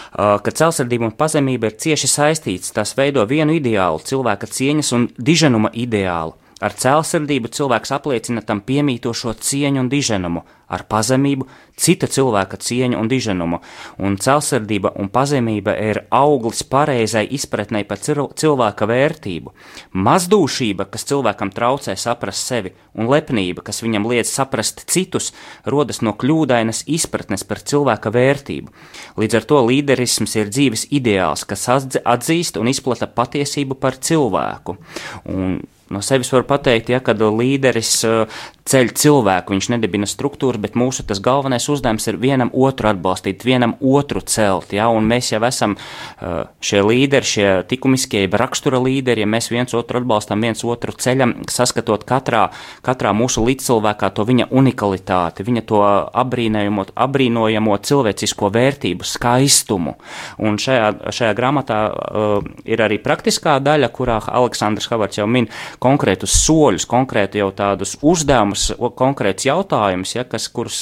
Uh, 0.09 0.35
ka 0.43 0.51
celsardība 0.51 1.07
un 1.07 1.13
pazemība 1.15 1.69
ir 1.69 1.77
cieši 1.79 2.09
saistītas, 2.11 2.73
tās 2.75 2.91
veido 2.97 3.23
vienu 3.29 3.55
ideālu, 3.55 4.01
cilvēka 4.03 4.49
cieņas 4.51 4.91
un 4.97 5.07
diženuma 5.15 5.71
ideālu. 5.71 6.35
Ar 6.59 6.75
celsardību 6.75 7.51
cilvēks 7.55 7.93
apliecina 7.95 8.43
tam 8.43 8.59
piemītošo 8.67 9.31
cieņu 9.39 9.79
un 9.79 9.89
diženumu, 9.91 10.41
ar 10.69 10.83
pazemību 10.91 11.47
cita 11.79 12.09
cilvēka 12.11 12.59
cieņu 12.59 12.99
un 12.99 13.07
diženumu, 13.09 13.59
un 14.03 14.17
celsardība 14.19 14.91
un 14.99 15.07
pazemība 15.13 15.77
ir 15.79 16.01
auglis 16.11 16.65
pareizai 16.67 17.23
izpratnei 17.37 17.85
par 17.87 18.03
cilvēka 18.03 18.89
vērtību. 18.91 19.55
Mazdūšība, 19.95 20.89
kas 20.91 21.07
cilvēkam 21.09 21.53
traucē 21.55 21.95
saprast 21.95 22.51
sevi, 22.51 22.75
un 22.93 23.07
lepnība, 23.07 23.63
kas 23.63 23.79
viņam 23.85 24.09
liedz 24.11 24.35
saprast 24.35 24.83
citus, 24.91 25.31
rodas 25.63 26.03
no 26.03 26.11
kļūdainas 26.19 26.83
izpratnes 26.91 27.47
par 27.47 27.63
cilvēka 27.63 28.11
vērtību. 28.13 28.75
Līdz 29.15 29.39
ar 29.39 29.49
to 29.49 29.63
līderisms 29.71 30.35
ir 30.35 30.51
dzīves 30.51 30.89
ideāls, 30.91 31.47
kas 31.47 31.69
atzīst 31.71 32.59
un 32.59 32.67
izplata 32.67 33.07
patiesību 33.07 33.79
par 33.79 33.95
cilvēku. 33.95 34.75
Un 35.31 35.61
No 35.89 36.03
sevis 36.05 36.29
var 36.33 36.45
pateikt, 36.45 36.91
ja, 36.93 36.99
kad 37.01 37.21
līderis 37.21 37.91
uh, 38.05 38.41
ceļ 38.69 38.91
cilvēku, 38.93 39.55
viņš 39.55 39.69
nedibina 39.73 40.05
struktūras, 40.09 40.61
bet 40.61 40.75
mūsu 40.77 41.01
tas 41.09 41.21
galvenais 41.23 41.65
uzdevums 41.71 42.05
ir 42.11 42.19
vienam 42.21 42.51
otru 42.53 42.91
atbalstīt, 42.91 43.45
vienam 43.45 43.73
otru 43.81 44.21
celt. 44.21 44.73
Ja, 44.75 44.89
un 44.93 45.07
mēs 45.09 45.31
jau 45.33 45.41
esam 45.47 45.73
uh, 45.79 46.43
šie 46.61 46.83
līderi, 46.85 47.25
šie 47.25 47.47
likumiskie, 47.69 48.27
rakstura 48.29 48.81
līderi, 48.83 49.23
ja 49.25 49.29
mēs 49.29 49.49
viens 49.49 49.73
otru 49.77 50.01
atbalstam, 50.01 50.45
viens 50.45 50.61
otru 50.67 50.93
ceļam, 50.93 51.33
saskatot 51.49 52.05
katrā, 52.09 52.45
katrā 52.85 53.13
mūsu 53.17 53.43
līdzcilvēkā 53.47 54.11
to 54.13 54.27
viņa 54.29 54.49
unikalitāti, 54.53 55.47
viņa 55.47 55.65
to 55.69 55.81
abrīnojamo, 56.21 56.85
abrīnojamo 57.07 57.79
cilvēcisko 57.89 58.51
vērtību, 58.53 59.07
skaistumu. 59.07 59.95
Un 60.45 60.61
šajā, 60.61 60.93
šajā 61.15 61.33
grāmatā 61.37 61.81
uh, 61.89 62.53
ir 62.69 62.85
arī 62.85 63.01
praktiskā 63.01 63.57
daļa, 63.63 63.89
kurā 63.95 64.19
Aleksandrs 64.27 64.91
Havards 64.91 65.21
jau 65.21 65.25
min, 65.29 65.49
konkrētus 65.83 66.35
soļus, 66.43 66.87
konkrēti 66.89 67.41
jau 67.41 67.49
tādus 67.55 67.95
uzdevumus, 68.05 68.69
konkrēts 68.99 69.47
jautājumus, 69.47 70.15
ja, 70.15 70.25
kas, 70.29 70.49
kurus, 70.53 70.81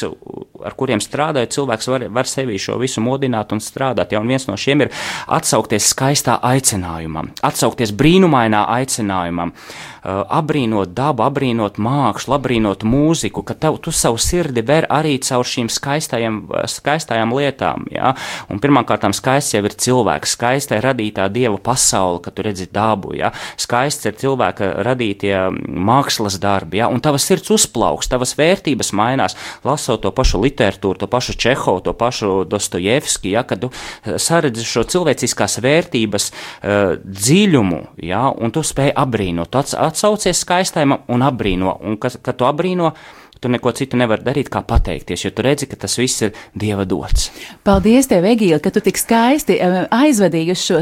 ar 0.65 0.77
kuriem 0.77 1.01
strādājot, 1.03 1.53
cilvēks 1.57 1.91
var, 1.93 2.07
var 2.19 2.29
sevi 2.29 2.57
šo 2.61 2.79
visu 2.81 3.03
modināt 3.05 3.53
un 3.55 3.61
strādāt. 3.63 4.15
Ja, 4.15 4.23
un 4.23 4.31
viens 4.31 4.47
no 4.49 4.57
šiem 4.59 4.87
ir 4.87 4.93
atsaukties 5.27 5.91
skaistā 5.93 6.39
aicinājumam, 6.45 7.31
atsaukties 7.45 7.93
brīnumainā 7.97 8.65
aicinājumam. 8.79 9.53
Uh, 9.53 9.96
abrīnot 10.07 10.93
dabu, 10.95 11.25
abrīnot 11.25 11.77
mākslu, 11.83 12.37
abrīnot 12.37 12.85
mūziku, 12.87 13.43
ka 13.43 13.55
tev, 13.59 13.79
tu 13.83 13.91
savu 13.91 14.19
sirdi 14.21 14.63
ver 14.65 14.87
arī 14.93 15.17
caur 15.23 15.43
šīm 15.47 15.67
skaistajām, 15.71 16.39
skaistajām 16.71 17.33
lietām. 17.35 17.87
Ja? 17.91 18.13
Un 18.51 18.61
pirmkārt, 18.63 19.03
skaists 19.17 19.55
jau 19.55 19.63
ir 19.67 19.75
cilvēks, 19.75 20.35
skaista 20.37 20.77
ir 20.77 20.87
radītā 20.87 21.27
dieva 21.33 21.59
pasaule, 21.59 22.21
kad 22.23 22.37
tu 22.37 22.45
redzi 22.47 22.69
dabu, 22.71 23.13
ja? 23.17 23.33
skaists 23.59 24.07
ir 24.07 24.15
cilvēka 24.19 24.69
radītie 24.87 25.35
mākslas 25.67 26.39
darbi, 26.39 26.79
ja? 26.81 26.87
un 26.91 27.03
tavas 27.03 27.27
sirds 27.27 27.51
uzplauks, 27.53 28.07
tavas 28.07 28.35
vērtības 28.39 28.93
mainās, 28.95 29.35
lasot 29.67 30.05
to 30.05 30.13
pašu 30.15 30.39
literatūru, 30.45 31.01
to 31.03 31.11
pašu 31.11 31.35
Čehovu, 31.35 31.83
to 31.83 31.95
pašu 31.97 32.45
Dostojevski, 32.47 33.33
ja? 33.35 33.43
kad 33.47 33.65
tu 33.65 33.71
uh, 33.73 34.15
saredzi 34.15 34.63
šo 34.67 34.85
cilvēciskās 34.87 35.59
vērtības 35.63 36.31
uh, 36.31 36.95
dziļumu, 37.03 37.83
ja? 38.07 38.27
un 38.31 38.55
tu 38.55 38.63
spēj 38.63 38.95
abrīnot, 38.95 39.51
tu 39.51 39.61
atsaucies 39.97 40.45
skaistajam 40.45 40.99
un 41.09 41.25
apbrīno. 41.25 41.79
Un 41.81 41.97
kad, 42.01 42.19
kad 42.21 42.37
tu 42.37 42.45
apbrīno, 42.45 42.93
tu 43.41 43.49
neko 43.49 43.71
citu 43.77 43.97
nevari 43.99 44.25
darīt, 44.25 44.49
kā 44.53 44.63
pateikties, 44.65 45.25
jo 45.25 45.31
tu 45.35 45.45
redzi, 45.45 45.67
ka 45.69 45.77
tas 45.79 45.97
viss 45.99 46.23
ir 46.25 46.33
dieva 46.57 46.87
dots. 46.89 47.29
Paldies, 47.67 48.09
tev, 48.09 48.25
Egīla, 48.25 48.59
ka 48.63 48.71
tu 48.73 48.81
tik 48.85 48.97
skaisti 48.97 49.59
aizvadīji 49.93 50.55
uz 50.55 50.63
šo, 50.63 50.81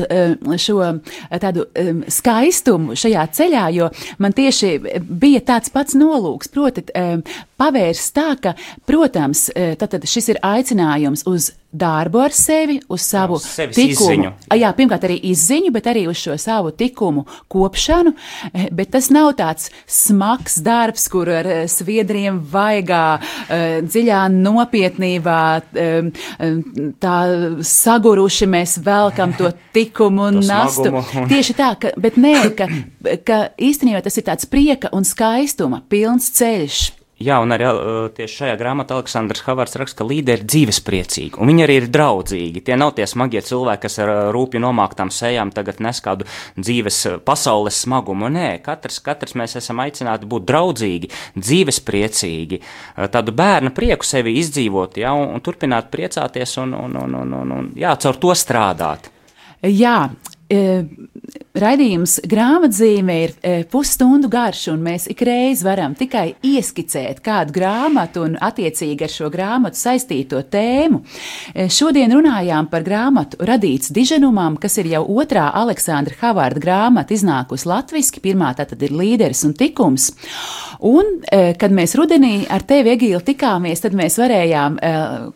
šo 0.61 0.77
uh, 0.83 1.19
tādu 1.41 1.67
um, 1.67 2.03
skaistumu 2.11 2.95
šajā 2.99 3.25
ceļā, 3.39 3.65
jo 3.75 3.89
man 4.23 4.35
tieši 4.35 4.71
bija 5.03 5.43
tāds 5.51 5.73
pats 5.73 5.97
nolūks, 5.99 6.51
proti, 6.53 6.85
pavērst 7.59 8.15
tā, 8.15 8.29
ka, 8.41 8.55
protams, 8.87 9.49
tātad 9.79 10.07
šis 10.09 10.33
ir 10.35 10.41
aicinājums 10.45 11.27
uz 11.29 11.51
darbu 11.77 12.19
ar 12.25 12.33
sevi, 12.35 12.79
uz 12.89 13.03
savu 13.05 13.37
jā, 13.37 13.41
uz 13.41 13.75
tikumu. 13.75 14.11
Izziņu. 14.11 14.31
Jā, 14.55 14.71
pirmkārt, 14.77 15.05
arī 15.07 15.17
izziņu, 15.31 15.71
bet 15.75 15.89
arī 15.91 16.05
uz 16.09 16.19
šo 16.21 16.37
savu 16.39 16.71
tikumu 16.75 17.25
kopšanu. 17.51 18.15
Eh, 18.53 18.67
bet 18.71 18.93
tas 18.95 19.09
nav 19.13 19.33
tāds 19.39 19.69
smags 19.87 20.57
darbs, 20.63 21.07
kur 21.11 21.29
ar 21.29 21.49
eh, 21.49 21.61
sviedriem 21.71 22.39
vaigā, 22.51 23.19
eh, 23.49 23.81
dziļā 23.85 24.23
nopietnībā, 24.33 25.41
tā 27.01 27.15
saguruši 27.65 28.47
mēs 28.49 28.77
velkam 28.83 29.33
to 29.37 29.51
tikumu 29.75 30.29
un 30.29 30.41
nastu. 30.45 30.89
smagumu. 30.89 31.27
Tieši 31.31 31.55
tā, 31.57 31.71
ka, 31.79 31.91
bet 31.99 32.19
nē, 32.21 32.35
ka, 32.57 32.69
ka 33.27 33.39
īstenībā 33.59 34.01
tas 34.05 34.17
ir 34.17 34.27
tāds 34.27 34.47
prieka 34.49 34.91
un 34.95 35.07
skaistuma 35.07 35.81
pilns 35.89 36.31
ceļš. 36.35 36.83
Jā, 37.15 37.37
un 37.39 37.53
arī 37.55 37.63
uh, 37.69 38.07
tieši 38.11 38.41
šajā 38.41 38.55
grāmatā 38.59 38.97
Aleksandrs 38.97 39.45
Havards 39.45 39.77
raksta, 39.79 40.01
ka 40.01 40.07
līderi 40.09 40.41
ir 40.41 40.49
dzīvespriecīgi, 40.51 41.37
un 41.39 41.47
viņi 41.47 41.63
arī 41.63 41.77
ir 41.79 41.85
draudzīgi. 41.87 42.63
Tie 42.67 42.75
nav 42.75 42.91
tie 42.97 43.07
smagie 43.07 43.39
cilvēki, 43.39 43.81
kas 43.85 43.95
ar 44.03 44.11
uh, 44.11 44.17
rūpju 44.35 44.59
nomāktām 44.59 45.13
sejām 45.15 45.53
tagad 45.55 45.79
nes 45.79 46.03
kādu 46.03 46.27
dzīves 46.59 46.99
uh, 47.07 47.15
pasaules 47.23 47.79
smagumu. 47.85 48.27
Nē, 48.35 48.49
katrs, 48.65 48.99
katrs 49.05 49.37
mēs 49.39 49.55
esam 49.61 49.79
aicināti 49.85 50.27
būt 50.27 50.43
draudzīgi, 50.51 51.11
dzīvespriecīgi, 51.39 52.59
tādu 53.15 53.31
bērnu 53.39 53.71
prieku 53.77 54.03
sevi 54.03 54.35
izdzīvot, 54.41 54.99
jā, 54.99 55.15
un, 55.15 55.37
un 55.37 55.45
turpināt 55.45 55.87
priecāties 55.95 56.57
un, 56.65 56.75
un, 56.75 56.99
un, 56.99 57.19
un, 57.23 57.35
un, 57.39 57.57
un 57.61 57.73
jā, 57.79 57.95
caur 57.95 58.19
to 58.19 58.35
strādāt. 58.35 59.07
Jā, 59.63 60.01
e, 60.51 60.83
raidījums 61.59 62.17
grāmatzīme 62.27 63.15
ir 63.23 63.33
e, 63.39 63.53
pusstundu 63.71 64.29
garš, 64.31 64.65
un 64.73 64.81
mēs 64.85 65.07
ikreiz 65.11 65.63
varam 65.65 65.95
tikai 65.97 66.35
ieskicēt 66.45 67.21
kādu 67.25 67.55
grāmatu 67.55 68.25
un 68.25 68.35
attiecīgi 68.43 69.07
ar 69.07 69.13
šo 69.13 69.29
grāmatu 69.33 69.79
saistīto 69.79 70.41
tēmu. 70.51 71.01
E, 71.53 71.67
šodien 71.71 72.13
runājām 72.15 72.69
par 72.71 72.85
grāmatu 72.85 73.39
Radīts 73.45 73.93
diženumam, 73.95 74.59
kas 74.61 74.77
ir 74.81 74.91
jau 74.91 75.03
otrā 75.15 75.47
Aleksandra 75.55 76.17
Havārda 76.21 76.63
grāmata 76.63 77.15
iznākusi 77.15 77.69
latviski, 77.71 78.23
pirmā 78.23 78.51
tātad 78.57 78.83
ir 78.85 78.95
līderis 78.95 79.45
un 79.47 79.55
tikums. 79.57 80.11
Un, 80.85 81.21
e, 81.31 81.53
kad 81.59 81.73
mēs 81.73 81.95
rudenī 81.95 82.43
ar 82.51 82.65
tevi, 82.67 82.91
Egīla, 82.95 83.23
tikāmies, 83.25 83.81
tad 83.83 83.95
mēs 83.97 84.19
varējām 84.19 84.75
e, 84.79 84.93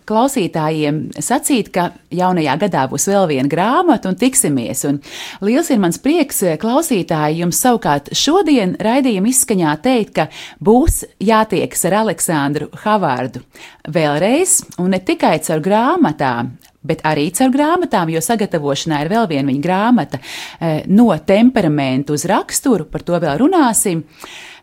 klausītājiem 0.10 1.01
sacīt, 1.23 1.71
ka 1.73 1.89
jaunajā 2.13 2.58
gadā 2.65 2.86
būs 2.91 3.08
vēl 3.10 3.29
viena 3.32 3.51
grāmata 3.51 4.12
un 4.12 4.19
tiksimies. 4.19 4.84
Un 4.89 4.99
liels 5.45 5.71
ir 5.71 5.79
mans 5.82 5.97
prieks, 5.97 6.09
eh, 6.45 6.58
klausītāji, 6.60 7.41
jums 7.43 7.60
savukārt 7.63 8.12
šodien 8.17 8.76
raidījuma 8.82 9.30
izskaņā 9.32 9.76
teikt, 9.84 10.13
ka 10.15 10.28
būs 10.63 11.04
jātiekas 11.24 11.86
ar 11.89 12.00
Aleksandru 12.04 12.69
Havārdu 12.84 13.43
vēlreiz, 13.89 14.60
un 14.82 14.93
ne 14.95 15.02
tikai 15.06 15.38
caur 15.45 15.62
grāmatām, 15.65 16.54
bet 16.82 17.04
arī 17.08 17.28
caur 17.36 17.54
grāmatām, 17.54 18.12
jo 18.13 18.22
sagatavošanā 18.24 19.04
ir 19.04 19.12
vēl 19.12 19.30
viena 19.32 19.52
viņa 19.52 19.65
grāmata 19.65 20.22
eh, 20.22 20.84
no 20.88 21.12
temperamentu 21.17 22.17
uz 22.17 22.26
raksturu, 22.30 22.89
par 22.89 23.06
to 23.06 23.19
vēl 23.19 23.41
runāsim. 23.43 24.06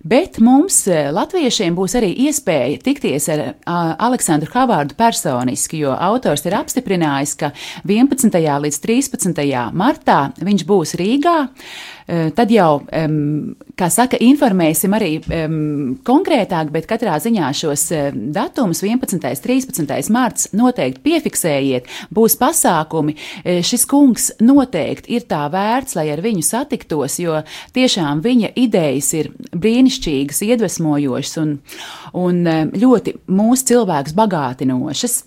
Bet 0.07 0.39
mums, 0.39 0.85
eh, 0.87 1.09
latviešiem, 1.11 1.75
būs 1.75 1.97
arī 1.99 2.13
iespēja 2.29 2.79
tikties 2.85 3.27
ar 3.33 3.41
Aleksandru 4.07 4.53
Havārdu 4.53 4.95
personiski, 4.95 5.81
jo 5.83 5.91
autors 5.91 6.47
ir 6.47 6.55
apstiprinājis, 6.55 7.35
ka 7.41 7.51
11. 7.83 8.61
līdz 8.63 8.79
13. 8.85 9.73
martā 9.75 10.31
viņš 10.39 10.67
būs 10.69 10.95
Rīgā. 11.01 11.49
Eh, 12.07 12.31
tad 12.31 12.53
jau, 12.55 12.87
kā 13.75 13.89
saka, 13.91 14.19
informēsim 14.23 14.93
arī 14.95 15.19
konkrētāk, 16.07 16.71
bet 16.71 16.87
katrā 16.87 17.17
ziņā 17.19 17.49
šos 17.51 17.89
datumus 18.15 18.83
11. 18.87 19.15
un 19.15 19.21
13. 19.43 20.11
marts 20.15 20.53
noteikti 20.55 21.03
piefiksējiet. 21.03 21.91
Būs 22.15 22.37
pasākumi. 22.39 23.17
Eh, 23.45 23.61
šis 23.63 23.87
kungs 23.91 24.31
noteikti 24.39 25.17
ir 25.17 25.27
tā 25.27 25.51
vērts, 25.51 25.97
lai 25.97 26.11
ar 26.11 26.23
viņu 26.23 26.45
satiktos, 26.47 27.19
jo 27.19 27.43
tiešām 27.75 28.23
viņa 28.23 28.53
idejas 28.55 29.13
ir 29.15 29.33
brīnišķīgas, 29.51 29.96
iedvesmojošas 30.47 31.39
un, 31.43 31.57
un 32.17 32.43
ļoti 32.77 33.17
mūsu 33.29 33.71
cilvēkus 33.73 34.17
bagātinošas. 34.19 35.21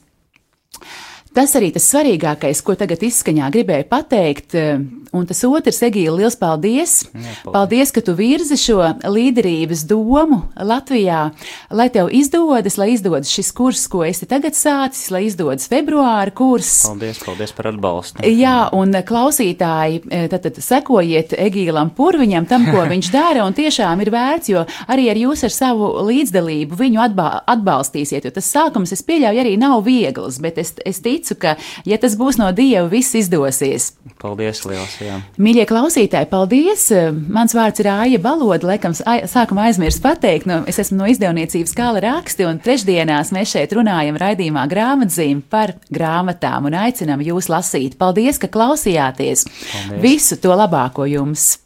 Tas 1.34 1.54
arī 1.56 1.70
tas 1.74 1.86
svarīgākais, 1.86 2.60
ko 2.66 2.74
tagad 2.78 3.04
izskaņā 3.06 3.52
gribēju 3.54 3.86
pateikt, 3.90 4.56
eh, 4.58 4.80
un 5.14 5.26
tas 5.30 5.40
otrs, 5.46 5.80
Egīla, 5.86 6.18
liels 6.24 6.36
paldies! 6.38 6.94
Jā, 7.06 7.22
paldies. 7.22 7.54
paldies, 7.54 7.92
ka 7.94 8.02
tu 8.06 8.16
virzi 8.18 8.58
šo 8.60 8.82
līderības 9.06 9.84
domu 9.90 10.42
Latvijā, 10.58 11.32
lai 11.70 11.88
tev 11.94 12.10
izdodas, 12.14 12.78
lai 12.82 12.92
izdodas 12.96 13.30
šis 13.30 13.52
kurs, 13.54 13.86
ko 13.88 14.04
esi 14.06 14.26
tagad 14.30 14.58
sācis, 14.58 15.12
lai 15.14 15.24
izdodas 15.28 15.70
februāra 15.70 16.34
kurs. 16.34 16.72
Paldies, 16.88 17.22
paldies 17.22 17.54
par 17.54 17.70
atbalstu. 17.72 18.26
Jā, 18.26 18.70
un 18.74 18.92
klausītāji, 18.92 20.02
eh, 20.10 20.28
tad, 20.34 20.48
tad 20.48 20.60
sekojiet 20.66 21.38
Egīlam 21.38 21.94
Purviņam, 21.94 22.50
tam, 22.50 22.68
ko 22.74 22.86
viņš 22.90 23.12
dara, 23.18 23.46
un 23.46 23.54
tiešām 23.58 24.02
ir 24.02 24.14
vērts, 24.14 24.50
jo 24.50 24.66
arī 24.90 25.10
ar 25.14 25.22
jūs 25.22 25.46
ar 25.46 25.54
savu 25.54 25.92
līdzdalību 26.10 26.82
viņu 26.84 27.06
atba 27.06 27.30
atbalstīsiet, 27.50 28.26
jo 28.26 28.34
tas 28.34 28.50
sākums, 28.50 28.94
es 28.98 29.06
pieļauju, 29.06 29.46
arī 29.46 29.56
nav 29.62 29.86
viegls, 29.86 30.42
bet 30.42 30.58
es, 30.62 30.74
es 30.86 31.02
ticu, 31.06 31.29
ticu, 31.30 31.40
ka, 31.40 31.56
ja 31.86 31.98
tas 31.98 32.16
būs 32.18 32.40
no 32.40 32.50
Dieva, 32.56 32.88
viss 32.90 33.16
izdosies. 33.16 33.94
Paldies, 34.20 34.64
liels! 34.66 34.98
Jā. 35.02 35.20
Mīļie 35.38 35.66
klausītāji, 35.70 36.30
paldies! 36.30 36.90
Mans 37.30 37.54
vārds 37.56 37.80
ir 37.80 37.90
Aija 37.92 38.20
Baloda, 38.20 38.68
laikam 38.68 38.94
sākumā 38.94 39.70
aizmirst 39.70 40.02
pateikt, 40.04 40.48
no, 40.50 40.64
es 40.68 40.80
esmu 40.80 41.00
no 41.00 41.10
izdevniecības 41.10 41.76
Kala 41.78 42.04
raksti, 42.04 42.48
un 42.50 42.60
trešdienās 42.60 43.34
mēs 43.36 43.54
šeit 43.54 43.74
runājam 43.78 44.20
raidījumā 44.20 44.66
grāmatzīm 44.70 45.44
par 45.50 45.76
grāmatām 45.90 46.70
un 46.70 46.78
aicinam 46.80 47.24
jūs 47.24 47.50
lasīt. 47.52 47.98
Paldies, 48.00 48.42
ka 48.42 48.52
klausījāties! 48.52 49.46
Paldies. 49.48 50.04
Visu 50.04 50.40
to 50.42 50.56
labāko 50.56 51.08
jums! 51.10 51.58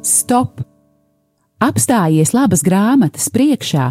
Stop! 0.00 0.62
Apstājies 1.60 2.32
labas 2.32 2.62
grāmatas 2.64 3.28
priekšā 3.28 3.90